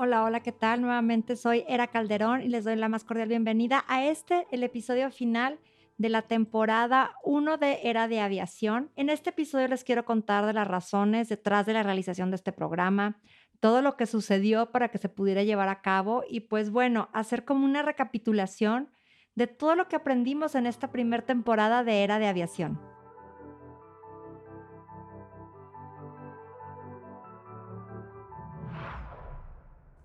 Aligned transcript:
Hola, 0.00 0.22
hola, 0.22 0.44
¿qué 0.44 0.52
tal? 0.52 0.80
Nuevamente 0.80 1.34
soy 1.34 1.64
Era 1.66 1.88
Calderón 1.88 2.40
y 2.42 2.48
les 2.48 2.62
doy 2.62 2.76
la 2.76 2.88
más 2.88 3.02
cordial 3.02 3.30
bienvenida 3.30 3.84
a 3.88 4.04
este, 4.04 4.46
el 4.52 4.62
episodio 4.62 5.10
final 5.10 5.58
de 5.96 6.08
la 6.08 6.22
temporada 6.22 7.16
1 7.24 7.56
de 7.58 7.80
Era 7.82 8.06
de 8.06 8.20
Aviación. 8.20 8.92
En 8.94 9.10
este 9.10 9.30
episodio 9.30 9.66
les 9.66 9.82
quiero 9.82 10.04
contar 10.04 10.46
de 10.46 10.52
las 10.52 10.68
razones 10.68 11.28
detrás 11.28 11.66
de 11.66 11.72
la 11.72 11.82
realización 11.82 12.30
de 12.30 12.36
este 12.36 12.52
programa, 12.52 13.20
todo 13.58 13.82
lo 13.82 13.96
que 13.96 14.06
sucedió 14.06 14.70
para 14.70 14.88
que 14.88 14.98
se 14.98 15.08
pudiera 15.08 15.42
llevar 15.42 15.68
a 15.68 15.82
cabo 15.82 16.22
y 16.30 16.42
pues 16.42 16.70
bueno, 16.70 17.08
hacer 17.12 17.44
como 17.44 17.64
una 17.64 17.82
recapitulación 17.82 18.92
de 19.34 19.48
todo 19.48 19.74
lo 19.74 19.88
que 19.88 19.96
aprendimos 19.96 20.54
en 20.54 20.68
esta 20.68 20.92
primera 20.92 21.26
temporada 21.26 21.82
de 21.82 22.04
Era 22.04 22.20
de 22.20 22.28
Aviación. 22.28 22.80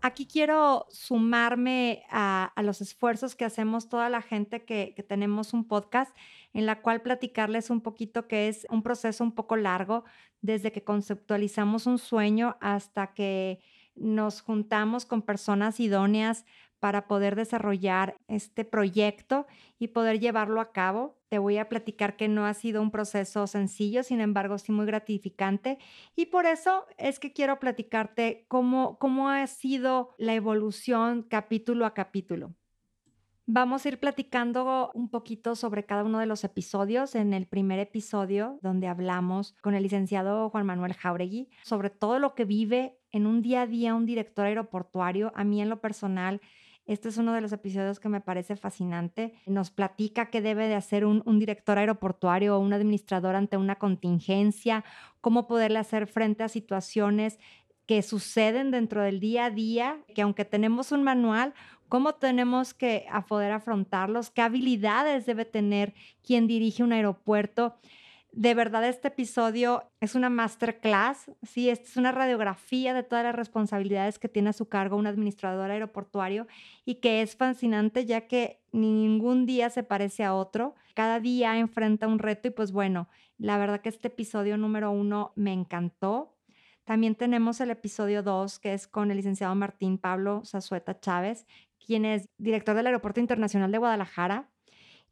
Aquí 0.04 0.28
quiero 0.28 0.86
sumarme 0.92 2.04
a, 2.12 2.54
los 2.62 2.82
esfuerzos 2.82 3.36
que 3.36 3.46
hacemos 3.46 3.88
toda 3.88 4.09
la 4.09 4.22
gente 4.22 4.66
que, 4.66 4.94
que, 4.96 5.02
tenemos 5.02 5.54
un 5.54 5.66
podcast, 5.66 6.16
en 6.54 6.66
la 6.66 6.82
cual 6.82 7.02
platicarles 7.02 7.70
un 7.70 7.80
poquito 7.80 8.28
que 8.28 8.50
es 8.50 8.68
un 8.70 8.84
proceso 8.84 9.24
un 9.24 9.31
poco 9.31 9.56
largo, 9.56 10.04
desde 10.42 10.74
que 10.74 10.84
conceptualizamos 10.84 11.88
un 11.88 11.98
sueño 11.98 12.58
hasta 12.59 13.14
que 13.14 13.62
nos 13.96 14.42
juntamos 14.42 15.06
con 15.06 15.22
personas 15.22 15.80
idóneas 15.80 16.46
para 16.84 17.08
poder 17.08 17.38
desarrollar 17.38 18.17
este 18.28 18.66
proyecto 18.66 19.48
y 19.80 19.88
poder 19.88 20.20
llevarlo 20.20 20.59
a 20.59 20.73
cabo. 20.73 21.16
Te 21.30 21.38
voy 21.38 21.58
a 21.58 21.70
platicar 21.70 22.17
que 22.17 22.28
no 22.28 22.45
ha 22.45 22.53
sido 22.53 22.81
un 22.81 22.92
proceso 22.92 23.48
sencillo, 23.48 24.03
sin 24.03 24.20
embargo, 24.20 24.58
sí 24.58 24.73
muy 24.73 24.86
gratificante. 24.86 25.78
Y 26.17 26.25
por 26.25 26.45
eso 26.45 26.86
es 26.98 27.20
que 27.20 27.31
quiero 27.31 27.58
platicarte 27.58 28.44
cómo, 28.50 29.00
cómo 29.00 29.30
ha 29.30 29.48
sido 29.48 30.09
la 30.17 30.34
evolución 30.34 31.23
capítulo 31.23 31.86
a 31.86 31.94
capítulo. 31.94 32.53
Vamos 33.45 33.86
a 33.86 33.88
ir 33.88 34.00
platicando 34.00 34.92
un 34.94 35.09
poquito 35.09 35.56
sobre 35.56 35.86
cada 35.86 36.03
uno 36.03 36.20
de 36.20 36.25
los 36.25 36.44
episodios. 36.44 37.16
En 37.16 37.34
el 37.34 37.47
primer 37.47 37.80
episodio, 37.80 38.59
donde 38.62 38.88
hablamos 38.88 39.56
con 39.62 39.73
el 39.73 39.84
licenciado 39.84 40.50
Juan 40.50 40.66
Manuel 40.66 40.95
Jauregui 40.95 41.50
sobre 41.64 41.90
todo 41.90 42.20
lo 42.20 42.36
que 42.36 42.44
vive 42.44 43.00
en 43.12 43.25
un 43.25 43.42
día 43.42 43.62
a 43.62 43.68
día 43.68 43.95
un 43.95 44.06
director 44.06 44.45
aeroportuario, 44.45 45.31
a 45.34 45.45
mí 45.45 45.62
en 45.62 45.70
lo 45.70 45.80
personal 45.80 46.42
este 46.86 47.09
es 47.09 47.17
uno 47.17 47.34
de 47.34 47.42
los 47.42 47.53
episodios 47.53 48.00
que 48.00 48.09
me 48.09 48.20
parece 48.20 48.56
fascinante. 48.58 49.34
Nos 49.45 49.72
platica 49.72 50.30
qué 50.30 50.42
debe 50.42 50.67
de 50.67 50.76
hacer 50.76 51.06
un, 51.06 51.40
director 51.40 51.78
aeroportuario 51.78 52.58
o 52.58 52.59
un 52.59 52.73
administrador 52.73 53.36
ante 53.36 53.56
una 53.56 53.75
contingencia, 53.75 54.84
cómo 55.22 55.48
poderle 55.48 55.80
hacer 55.80 56.08
frente 56.08 56.44
a 56.44 56.50
situaciones 56.50 57.40
que 57.86 58.02
suceden 58.02 58.72
dentro 58.72 59.02
del 59.02 59.20
día 59.20 59.45
a 59.45 59.50
día, 59.50 59.98
que 60.14 60.22
aunque 60.22 60.45
tenemos 60.45 60.92
un 60.92 61.03
manual, 61.03 61.53
cómo 61.88 62.16
tenemos 62.16 62.74
que 62.74 63.06
poder 63.28 63.52
afrontarlos, 63.52 64.30
qué 64.30 64.41
habilidades 64.41 65.25
debe 65.25 65.46
tener 65.46 65.94
quien 66.22 66.47
dirige 66.47 66.84
un 66.84 66.91
aeropuerto. 66.91 67.75
De 68.35 68.55
verdad, 68.55 68.83
este 68.89 69.09
episodio 69.09 69.91
es 69.99 70.16
una 70.16 70.31
masterclass, 70.31 71.29
sí, 71.44 71.69
es 71.69 71.97
una 71.97 72.11
radiografía 72.11 72.95
de 72.95 73.03
todas 73.03 73.23
las 73.23 73.35
responsabilidades 73.35 74.17
que 74.17 74.27
tiene 74.27 74.49
a 74.49 74.53
su 74.53 74.67
cargo 74.67 74.97
un 74.97 75.05
administrador 75.05 75.69
aeroportuario 75.69 76.47
y 76.83 76.95
que 76.95 77.21
es 77.21 77.35
fascinante 77.35 78.07
ya 78.07 78.21
que 78.27 78.59
ningún 78.71 79.45
día 79.45 79.69
se 79.69 79.83
parece 79.83 80.23
a 80.23 80.33
otro, 80.33 80.73
cada 80.95 81.19
día 81.19 81.59
enfrenta 81.59 82.07
un 82.07 82.17
reto 82.17 82.47
y 82.47 82.51
pues 82.51 82.71
bueno, 82.71 83.07
la 83.38 83.59
verdad 83.59 83.81
que 83.81 83.89
este 83.89 84.07
episodio 84.07 84.57
número 84.57 84.89
uno 84.89 85.31
me 85.35 85.53
encantó. 85.53 86.35
También 86.85 87.13
tenemos 87.13 87.61
el 87.61 87.69
episodio 87.69 88.23
dos 88.23 88.57
que 88.57 88.73
es 88.73 88.88
con 88.88 89.11
el 89.11 89.17
licenciado 89.17 89.53
Martín 89.53 90.00
Pablo 90.00 90.41
Zazueta 90.44 91.00
Chávez, 91.00 91.45
quien 91.85 92.03
es 92.03 92.27
director 92.39 92.75
del 92.75 92.88
Aeropuerto 92.88 93.19
Internacional 93.19 93.71
de 93.71 93.77
Guadalajara 93.77 94.50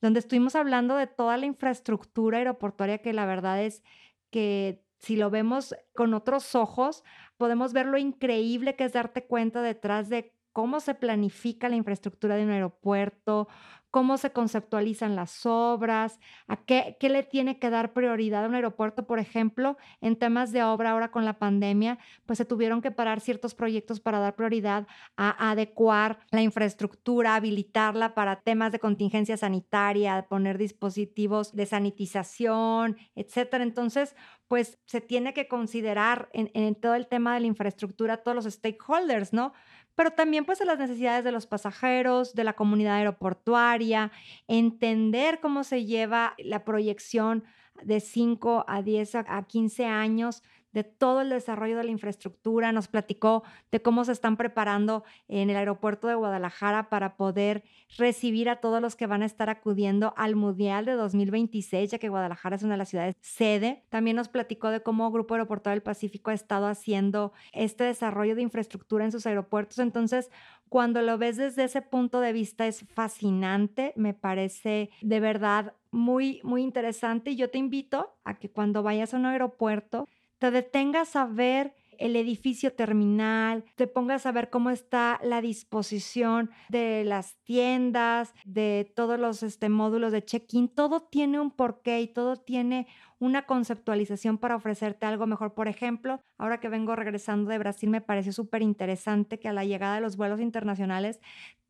donde 0.02 0.20
estuvimos 0.20 0.56
hablando 0.56 0.96
de 0.96 1.08
toda 1.08 1.38
la 1.38 1.46
infraestructura 1.46 2.40
aeroportuaria 2.40 2.98
que 3.00 3.14
la 3.14 3.26
verdad 3.26 3.64
es 3.64 3.84
que 4.32 4.84
si 5.00 5.16
lo 5.16 5.30
vemos 5.30 5.76
con 5.96 6.14
otros 6.14 6.56
ojos, 6.56 7.04
podemos 7.38 7.74
ver 7.74 7.88
lo 7.88 7.98
increíble 7.98 8.76
que 8.76 8.84
es 8.84 8.94
darte 8.94 9.26
cuenta 9.26 9.62
detrás 9.62 10.10
de 10.10 10.36
cómo 10.52 10.80
se 10.80 10.94
planifica 10.96 11.70
la 11.70 11.76
infraestructura 11.76 12.36
de 12.36 12.44
un 12.44 12.52
aeropuerto, 12.52 13.48
cómo 13.92 14.18
se 14.18 14.32
conceptualizan 14.32 15.16
las 15.16 15.46
obras, 15.46 16.20
a 16.48 16.56
qué, 16.58 16.96
le 17.02 17.24
tiene 17.24 17.60
que 17.60 17.70
dar 17.70 17.92
prioridad 17.94 18.46
a 18.46 18.48
un 18.48 18.56
aeropuerto, 18.56 19.06
por 19.06 19.20
ejemplo, 19.20 19.78
en 20.00 20.16
temas 20.16 20.54
de 20.54 20.64
obra 20.64 20.92
ahora 20.92 21.12
con 21.12 21.26
la 21.26 21.38
pandemia, 21.38 22.00
pues 22.26 22.38
se 22.38 22.46
tuvieron 22.46 22.82
que 22.82 22.92
parar 22.92 23.20
ciertos 23.20 23.54
proyectos 23.54 24.00
para 24.00 24.20
dar 24.20 24.36
prioridad 24.36 24.88
a, 25.18 25.52
adecuar 25.52 26.20
la 26.32 26.42
infraestructura, 26.42 27.36
habilitarla 27.36 28.16
para 28.16 28.38
temas 28.38 28.72
de 28.72 28.80
contingencia 28.80 29.36
sanitaria, 29.36 30.26
poner 30.30 30.58
dispositivos 30.58 31.54
de 31.54 31.66
sanitización, 31.66 32.98
etcétera. 33.16 33.64
Entonces, 33.64 34.16
pues 34.48 34.80
se 34.86 35.02
tiene 35.02 35.34
que 35.34 35.48
considerar 35.48 36.30
en, 36.34 36.50
en 36.54 36.76
todo 36.76 36.96
el 36.96 37.08
tema 37.08 37.34
de 37.34 37.42
la 37.42 37.48
infraestructura 37.48 38.18
todos 38.18 38.36
los 38.36 38.54
stakeholders, 38.54 39.34
¿no? 39.34 39.54
Pero 39.96 40.12
también 40.12 40.46
pues 40.46 40.62
a 40.62 40.66
las 40.66 40.80
necesidades 40.80 41.24
de 41.24 41.32
los 41.32 41.48
pasajeros, 41.48 42.34
de 42.34 42.44
la 42.44 42.54
comunidad 42.54 42.96
aeroportuaria, 42.96 44.12
entender 44.48 45.40
cómo 45.40 45.64
se 45.64 45.86
lleva 45.86 46.34
la 46.38 46.64
proyección 46.64 47.44
de 47.84 48.00
5 48.00 48.66
a 48.68 48.82
10 48.82 49.16
a 49.16 49.44
15 49.44 49.86
años 49.86 50.44
de 50.74 50.84
todo 50.84 51.22
el 51.22 51.30
desarrollo 51.30 51.78
de 51.78 51.84
la 51.84 51.92
infraestructura, 51.92 52.72
nos 52.72 52.88
platicó 52.88 53.44
de 53.72 53.82
cómo 53.82 54.06
se 54.06 54.14
están 54.14 54.38
preparando 54.38 55.04
en 55.28 55.50
el 55.50 55.58
aeropuerto 55.58 56.08
de 56.08 56.16
Guadalajara 56.16 56.90
para 56.90 57.18
poder 57.18 57.64
recibir 57.98 58.50
a 58.50 58.58
todos 58.58 58.82
los 58.82 58.96
que 58.96 59.08
van 59.08 59.22
a 59.22 59.26
estar 59.26 59.50
acudiendo 59.50 60.14
al 60.16 60.36
Mundial 60.36 60.86
de 60.86 60.94
2026, 60.94 61.92
ya 61.92 62.00
que 62.00 62.10
Guadalajara 62.10 62.56
es 62.56 62.64
una 62.64 62.76
de 62.76 62.78
las 62.78 62.90
ciudades 62.90 63.16
sede. 63.20 63.84
También 63.90 64.16
nos 64.16 64.30
platicó 64.30 64.70
de 64.70 64.82
cómo 64.82 65.12
Grupo 65.12 65.34
Aeroportuario 65.34 65.76
del 65.76 65.84
Pacífico 65.84 66.32
ha 66.32 66.34
estado 66.34 66.68
haciendo 66.68 67.34
este 67.52 67.84
desarrollo 67.84 68.36
de 68.36 68.42
infraestructura 68.42 69.04
en 69.04 69.12
sus 69.12 69.26
aeropuertos. 69.26 69.80
Entonces, 69.80 70.30
cuando 70.72 71.02
lo 71.02 71.18
ves 71.18 71.36
desde 71.36 71.66
ese 71.66 71.82
punto 71.82 72.22
de 72.22 72.32
vista 72.32 72.66
es 72.66 72.86
fascinante, 72.94 73.92
me 73.98 74.14
parece 74.14 74.90
de 75.02 75.20
verdad 75.20 75.74
muy, 75.92 76.40
muy 76.46 76.62
interesante. 76.62 77.32
Y 77.32 77.36
yo 77.36 77.50
te 77.50 77.58
invito 77.58 78.16
a 78.24 78.40
que 78.40 78.50
cuando 78.50 78.82
vayas 78.82 79.14
a 79.14 79.18
un 79.18 79.26
aeropuerto, 79.26 80.08
te 80.40 80.50
detengas 80.50 81.18
a 81.18 81.26
ver 81.26 81.76
el 81.98 82.16
edificio 82.16 82.72
terminal, 82.72 83.66
te 83.76 83.86
pongas 83.86 84.26
a 84.26 84.32
ver 84.32 84.50
cómo 84.50 84.70
está 84.70 85.20
la 85.24 85.42
disposición 85.42 86.50
de 86.70 87.04
las 87.04 87.36
tiendas, 87.44 88.34
de 88.46 88.92
todos 88.96 89.20
los 89.20 89.44
este, 89.44 89.68
módulos 89.68 90.14
de 90.14 90.24
check-in, 90.24 90.70
todo 90.70 91.02
tiene 91.02 91.42
un 91.42 91.52
porqué 91.52 92.00
y 92.00 92.08
todo 92.08 92.38
tiene 92.38 92.88
una 93.22 93.44
conceptualización 93.44 94.40
para 94.40 94.56
ofrecerte 94.56 95.06
algo 95.06 95.28
mejor. 95.28 95.54
Por 95.54 95.68
ejemplo, 95.68 96.24
ahora 96.40 96.60
que 96.60 96.70
vengo 96.70 96.96
regresando 96.96 97.52
de 97.52 97.60
Brasil, 97.60 97.88
me 97.88 98.02
pareció 98.02 98.34
súper 98.34 98.64
interesante 98.64 99.40
que 99.40 99.48
a 99.48 99.54
la 99.54 99.64
llegada 99.64 99.96
de 99.96 100.02
los 100.02 100.18
vuelos 100.18 100.42
internacionales 100.42 101.20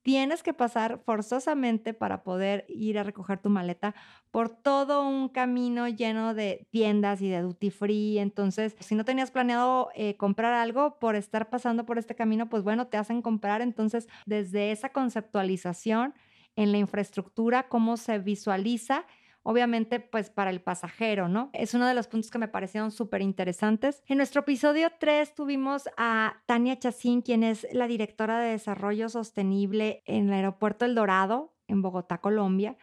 tienes 0.02 0.44
que 0.44 0.54
pasar 0.54 1.02
forzosamente 1.06 1.94
para 1.94 2.24
poder 2.24 2.64
ir 2.70 2.98
a 2.98 3.04
recoger 3.04 3.40
tu 3.40 3.50
maleta 3.50 3.94
por 4.32 4.48
todo 4.48 5.06
un 5.06 5.28
camino 5.28 5.90
lleno 5.90 6.34
de 6.34 6.68
tiendas 6.72 7.22
y 7.22 7.28
de 7.28 7.42
duty 7.42 7.70
free. 7.70 8.18
Entonces, 8.20 8.78
si 8.80 8.96
no 8.96 9.04
tenías 9.04 9.30
planeado 9.30 9.90
eh, 9.94 10.16
comprar 10.16 10.54
algo 10.54 11.00
por 11.00 11.18
estar 11.18 11.50
pasando 11.50 11.86
por 11.86 11.98
este 11.98 12.16
camino, 12.16 12.48
pues 12.48 12.64
bueno, 12.64 12.88
te 12.88 12.96
hacen 12.96 13.22
comprar. 13.22 13.62
Entonces, 13.62 14.08
desde 14.26 14.72
esa 14.72 14.94
conceptualización 14.94 16.14
en 16.56 16.72
la 16.72 16.78
infraestructura, 16.78 17.68
cómo 17.68 17.98
se 17.98 18.20
visualiza 18.20 19.06
obviamente 19.44 20.00
pues 20.00 20.30
para 20.30 20.50
el 20.50 20.62
pasajero, 20.62 21.28
¿no? 21.28 21.50
Es 21.54 21.74
uno 21.74 21.88
de 21.88 21.94
los 21.94 22.08
puntos 22.08 22.32
que 22.32 22.38
me 22.38 22.48
parecieron 22.48 22.92
súper 22.92 23.22
interesantes. 23.22 24.04
En 24.08 24.18
nuestro 24.18 24.42
episodio 24.42 24.90
3 25.00 25.34
tuvimos 25.34 25.90
a 25.98 26.42
Tania 26.46 26.78
Chacín, 26.78 27.22
quien 27.22 27.44
es 27.44 27.68
la 27.72 27.88
directora 27.88 28.40
de 28.40 28.52
Desarrollo 28.52 29.10
Sostenible 29.10 30.04
en 30.06 30.28
el 30.28 30.34
Aeropuerto 30.34 30.86
El 30.86 30.96
Dorado, 30.96 31.54
en 31.68 31.82
Bogotá, 31.82 32.20
Colombia. 32.20 32.78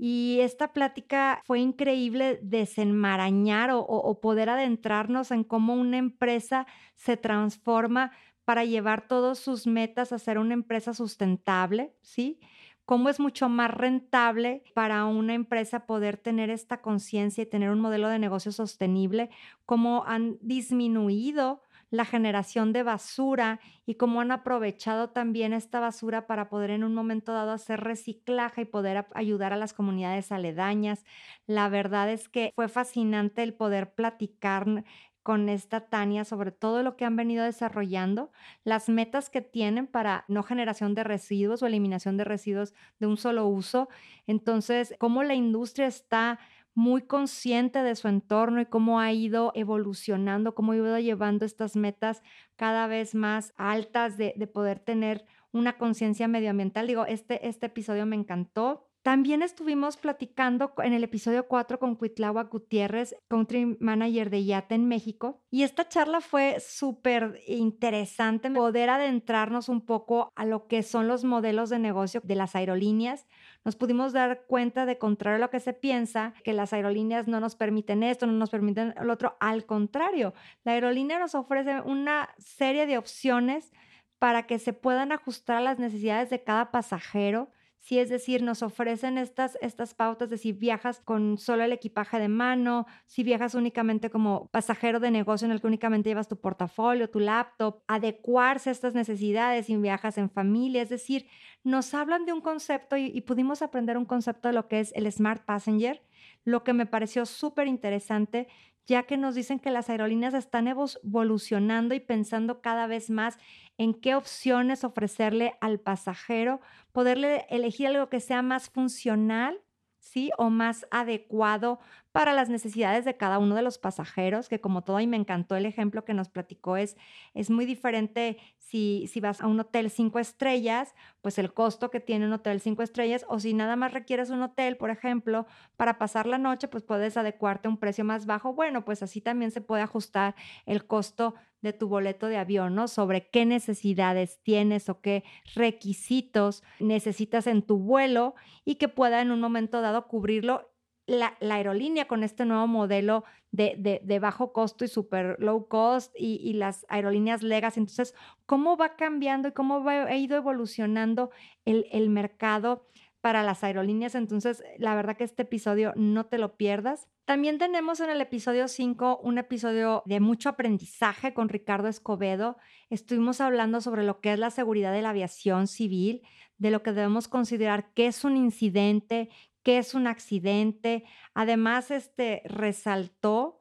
Y 0.00 0.38
esta 0.42 0.72
plática 0.72 1.42
fue 1.44 1.58
increíble 1.58 2.38
desenmarañar 2.40 3.70
o, 3.72 4.20
poder 4.20 4.48
adentrarnos 4.48 5.32
en 5.32 5.42
cómo 5.42 5.74
una 5.74 5.98
empresa 5.98 6.68
se 6.94 7.16
transforma 7.16 8.12
para 8.44 8.64
llevar 8.64 9.08
todas 9.08 9.40
sus 9.40 9.66
metas 9.66 10.12
a 10.12 10.20
ser 10.20 10.38
una 10.38 10.54
empresa 10.54 10.94
sustentable, 10.94 11.92
¿sí? 12.00 12.38
Cómo 12.88 13.10
es 13.10 13.20
mucho 13.20 13.50
más 13.50 13.70
rentable 13.70 14.62
para 14.72 15.04
una 15.04 15.34
empresa 15.34 15.84
poder 15.84 16.16
tener 16.16 16.48
esta 16.48 16.80
conciencia 16.80 17.42
y 17.42 17.46
tener 17.46 17.68
un 17.68 17.80
modelo 17.80 18.08
de 18.08 18.18
negocio 18.18 18.50
sostenible, 18.50 19.28
cómo 19.66 20.04
han 20.06 20.38
disminuido 20.40 21.60
la 21.90 22.06
generación 22.06 22.72
de 22.72 22.82
basura 22.82 23.60
y 23.84 23.96
cómo 23.96 24.22
han 24.22 24.30
aprovechado 24.30 25.10
también 25.10 25.52
esta 25.52 25.80
basura 25.80 26.26
para 26.26 26.48
poder 26.48 26.70
en 26.70 26.82
un 26.82 26.94
momento 26.94 27.32
dado 27.34 27.52
hacer 27.52 27.80
reciclaje 27.80 28.62
y 28.62 28.64
poder 28.64 29.06
ayudar 29.14 29.52
a 29.52 29.56
las 29.56 29.74
comunidades 29.74 30.32
aledañas. 30.32 31.04
La 31.46 31.68
verdad 31.68 32.10
es 32.10 32.30
que 32.30 32.52
fue 32.54 32.68
fascinante 32.68 33.42
el 33.42 33.52
poder 33.52 33.92
platicar 33.94 34.84
con 35.28 35.50
esta 35.50 35.80
Tania 35.80 36.24
sobre 36.24 36.52
todo 36.52 36.82
lo 36.82 36.96
que 36.96 37.04
han 37.04 37.14
venido 37.14 37.44
desarrollando, 37.44 38.32
las 38.64 38.88
metas 38.88 39.28
que 39.28 39.42
tienen 39.42 39.86
para 39.86 40.24
no 40.26 40.42
generación 40.42 40.94
de 40.94 41.04
residuos 41.04 41.62
o 41.62 41.66
eliminación 41.66 42.16
de 42.16 42.24
residuos 42.24 42.72
de 42.98 43.08
un 43.08 43.18
solo 43.18 43.46
uso. 43.46 43.90
Entonces, 44.26 44.94
cómo 44.98 45.22
la 45.24 45.34
industria 45.34 45.86
está 45.86 46.38
muy 46.74 47.02
consciente 47.02 47.82
de 47.82 47.94
su 47.94 48.08
entorno 48.08 48.62
y 48.62 48.64
cómo 48.64 49.00
ha 49.00 49.12
ido 49.12 49.52
evolucionando, 49.54 50.54
cómo 50.54 50.72
ha 50.72 50.76
ido 50.76 50.98
llevando 50.98 51.44
estas 51.44 51.76
metas 51.76 52.22
cada 52.56 52.86
vez 52.86 53.14
más 53.14 53.52
altas 53.58 54.16
de, 54.16 54.32
de 54.34 54.46
poder 54.46 54.78
tener 54.78 55.26
una 55.52 55.76
conciencia 55.76 56.26
medioambiental. 56.26 56.86
Digo, 56.86 57.04
este, 57.04 57.46
este 57.46 57.66
episodio 57.66 58.06
me 58.06 58.16
encantó. 58.16 58.87
También 59.02 59.42
estuvimos 59.42 59.96
platicando 59.96 60.72
en 60.82 60.92
el 60.92 61.04
episodio 61.04 61.46
4 61.46 61.78
con 61.78 61.94
Cuitlawa 61.94 62.44
Gutiérrez, 62.44 63.14
Country 63.28 63.76
Manager 63.80 64.28
de 64.28 64.40
IATA 64.42 64.74
en 64.74 64.88
México. 64.88 65.40
Y 65.50 65.62
esta 65.62 65.88
charla 65.88 66.20
fue 66.20 66.58
súper 66.60 67.40
interesante, 67.46 68.50
poder 68.50 68.90
adentrarnos 68.90 69.68
un 69.68 69.86
poco 69.86 70.32
a 70.34 70.44
lo 70.44 70.66
que 70.66 70.82
son 70.82 71.08
los 71.08 71.24
modelos 71.24 71.70
de 71.70 71.78
negocio 71.78 72.20
de 72.24 72.34
las 72.34 72.56
aerolíneas. 72.56 73.26
Nos 73.64 73.76
pudimos 73.76 74.12
dar 74.12 74.44
cuenta 74.46 74.84
de, 74.84 74.98
contrario 74.98 75.36
a 75.36 75.40
lo 75.40 75.50
que 75.50 75.60
se 75.60 75.72
piensa, 75.72 76.34
que 76.42 76.52
las 76.52 76.72
aerolíneas 76.72 77.28
no 77.28 77.40
nos 77.40 77.54
permiten 77.54 78.02
esto, 78.02 78.26
no 78.26 78.32
nos 78.32 78.50
permiten 78.50 78.94
lo 79.00 79.12
otro. 79.12 79.36
Al 79.40 79.64
contrario, 79.64 80.34
la 80.64 80.72
aerolínea 80.72 81.18
nos 81.18 81.34
ofrece 81.34 81.80
una 81.82 82.30
serie 82.38 82.86
de 82.86 82.98
opciones 82.98 83.72
para 84.18 84.46
que 84.46 84.58
se 84.58 84.72
puedan 84.72 85.12
ajustar 85.12 85.58
a 85.58 85.60
las 85.60 85.78
necesidades 85.78 86.30
de 86.30 86.42
cada 86.42 86.72
pasajero 86.72 87.50
Sí, 87.80 87.98
es 87.98 88.08
decir, 88.08 88.42
nos 88.42 88.62
ofrecen 88.62 89.18
estas, 89.18 89.56
estas 89.62 89.94
pautas 89.94 90.28
de 90.28 90.36
si 90.36 90.52
viajas 90.52 91.00
con 91.00 91.38
solo 91.38 91.62
el 91.62 91.72
equipaje 91.72 92.18
de 92.18 92.28
mano, 92.28 92.86
si 93.06 93.22
viajas 93.22 93.54
únicamente 93.54 94.10
como 94.10 94.48
pasajero 94.48 95.00
de 95.00 95.10
negocio 95.10 95.46
en 95.46 95.52
el 95.52 95.60
que 95.60 95.68
únicamente 95.68 96.10
llevas 96.10 96.28
tu 96.28 96.40
portafolio, 96.40 97.08
tu 97.08 97.20
laptop, 97.20 97.82
adecuarse 97.86 98.68
a 98.68 98.72
estas 98.72 98.94
necesidades 98.94 99.66
si 99.66 99.76
viajas 99.76 100.18
en 100.18 100.28
familia. 100.28 100.82
Es 100.82 100.88
decir, 100.88 101.26
nos 101.62 101.94
hablan 101.94 102.26
de 102.26 102.32
un 102.32 102.40
concepto 102.40 102.96
y, 102.96 103.06
y 103.06 103.20
pudimos 103.22 103.62
aprender 103.62 103.96
un 103.96 104.04
concepto 104.04 104.48
de 104.48 104.54
lo 104.54 104.68
que 104.68 104.80
es 104.80 104.92
el 104.94 105.10
Smart 105.10 105.44
Passenger, 105.44 106.02
lo 106.44 106.64
que 106.64 106.72
me 106.72 106.84
pareció 106.84 107.26
súper 107.26 107.68
interesante 107.68 108.48
ya 108.88 109.02
que 109.02 109.18
nos 109.18 109.34
dicen 109.34 109.60
que 109.60 109.70
las 109.70 109.90
aerolíneas 109.90 110.32
están 110.32 110.66
evolucionando 110.66 111.94
y 111.94 112.00
pensando 112.00 112.62
cada 112.62 112.86
vez 112.86 113.10
más 113.10 113.38
en 113.78 113.94
qué 113.94 114.14
opciones 114.14 114.84
ofrecerle 114.84 115.54
al 115.60 115.80
pasajero, 115.80 116.60
poderle 116.92 117.46
elegir 117.48 117.86
algo 117.88 118.08
que 118.10 118.20
sea 118.20 118.42
más 118.42 118.68
funcional 118.70 119.62
¿sí? 120.00 120.30
O 120.38 120.50
más 120.50 120.86
adecuado 120.90 121.80
para 122.12 122.32
las 122.32 122.48
necesidades 122.48 123.04
de 123.04 123.16
cada 123.16 123.38
uno 123.38 123.54
de 123.54 123.62
los 123.62 123.78
pasajeros, 123.78 124.48
que 124.48 124.60
como 124.60 124.82
todo, 124.82 124.98
y 125.00 125.06
me 125.06 125.16
encantó 125.16 125.54
el 125.56 125.66
ejemplo 125.66 126.04
que 126.04 126.14
nos 126.14 126.28
platicó, 126.28 126.76
es, 126.76 126.96
es 127.34 127.50
muy 127.50 127.66
diferente 127.66 128.38
si, 128.58 129.06
si 129.06 129.20
vas 129.20 129.40
a 129.40 129.46
un 129.46 129.60
hotel 129.60 129.90
cinco 129.90 130.18
estrellas, 130.18 130.94
pues 131.20 131.38
el 131.38 131.52
costo 131.52 131.90
que 131.90 132.00
tiene 132.00 132.26
un 132.26 132.32
hotel 132.32 132.60
cinco 132.60 132.82
estrellas, 132.82 133.24
o 133.28 133.38
si 133.38 133.54
nada 133.54 133.76
más 133.76 133.92
requieres 133.92 134.30
un 134.30 134.42
hotel, 134.42 134.76
por 134.76 134.90
ejemplo, 134.90 135.46
para 135.76 135.98
pasar 135.98 136.26
la 136.26 136.38
noche, 136.38 136.68
pues 136.68 136.82
puedes 136.82 137.16
adecuarte 137.16 137.68
a 137.68 137.70
un 137.70 137.78
precio 137.78 138.04
más 138.04 138.26
bajo. 138.26 138.54
Bueno, 138.54 138.84
pues 138.84 139.02
así 139.02 139.20
también 139.20 139.50
se 139.50 139.60
puede 139.60 139.82
ajustar 139.82 140.34
el 140.66 140.86
costo 140.86 141.34
de 141.60 141.72
tu 141.72 141.88
boleto 141.88 142.28
de 142.28 142.36
avión, 142.36 142.74
¿no? 142.74 142.88
Sobre 142.88 143.28
qué 143.28 143.44
necesidades 143.44 144.40
tienes 144.42 144.88
o 144.88 145.00
qué 145.00 145.24
requisitos 145.54 146.62
necesitas 146.78 147.46
en 147.46 147.62
tu 147.62 147.78
vuelo 147.78 148.34
y 148.64 148.76
que 148.76 148.88
pueda 148.88 149.20
en 149.20 149.30
un 149.30 149.40
momento 149.40 149.80
dado 149.80 150.06
cubrirlo 150.06 150.70
la, 151.08 151.36
aerolínea 151.40 152.06
con 152.06 152.22
este 152.22 152.44
nuevo 152.44 152.66
modelo 152.66 153.24
de, 153.50 154.00
de, 154.04 154.18
bajo 154.18 154.52
costo 154.52 154.84
y 154.84 154.88
super 154.88 155.36
low 155.38 155.66
cost 155.68 156.14
y, 156.16 156.52
las 156.52 156.84
aerolíneas 156.88 157.42
legas. 157.42 157.78
Entonces, 157.78 158.14
¿cómo 158.44 158.76
va 158.76 158.94
cambiando 158.94 159.48
y 159.48 159.52
cómo 159.52 159.82
va, 159.82 160.02
ha 160.04 160.16
ido 160.16 160.36
evolucionando 160.36 161.30
el, 161.64 161.86
el 161.90 162.10
mercado 162.10 162.86
para 163.20 163.42
las 163.42 163.64
aerolíneas? 163.64 164.14
Entonces, 164.14 164.62
la 164.78 164.94
verdad 164.94 165.16
que 165.16 165.24
este 165.24 165.42
episodio 165.42 165.92
no 165.96 166.26
te 166.26 166.38
lo 166.38 166.56
pierdas. 166.56 167.08
También 167.24 167.58
tenemos 167.58 168.00
en 168.00 168.10
el 168.10 168.20
episodio 168.20 168.68
5 168.68 169.20
un 169.22 169.38
episodio 169.38 170.02
de 170.06 170.20
mucho 170.20 170.48
aprendizaje 170.48 171.34
con 171.34 171.48
Ricardo 171.48 171.88
Escobedo. 171.88 172.56
Estuvimos 172.90 173.40
hablando 173.40 173.80
sobre 173.80 174.02
lo 174.02 174.20
que 174.20 174.32
es 174.32 174.38
la 174.38 174.50
seguridad 174.50 174.92
de 174.92 175.02
la 175.02 175.10
aviación 175.10 175.66
civil, 175.66 176.22
de 176.56 176.70
lo 176.70 176.82
que 176.82 176.92
debemos 176.92 177.28
considerar 177.28 177.92
qué 177.94 178.06
es 178.06 178.24
un 178.24 178.36
incidente, 178.36 179.28
qué 179.62 179.78
es 179.78 179.94
un 179.94 180.06
accidente. 180.06 181.04
Además, 181.34 181.90
este 181.90 182.42
resaltó 182.46 183.58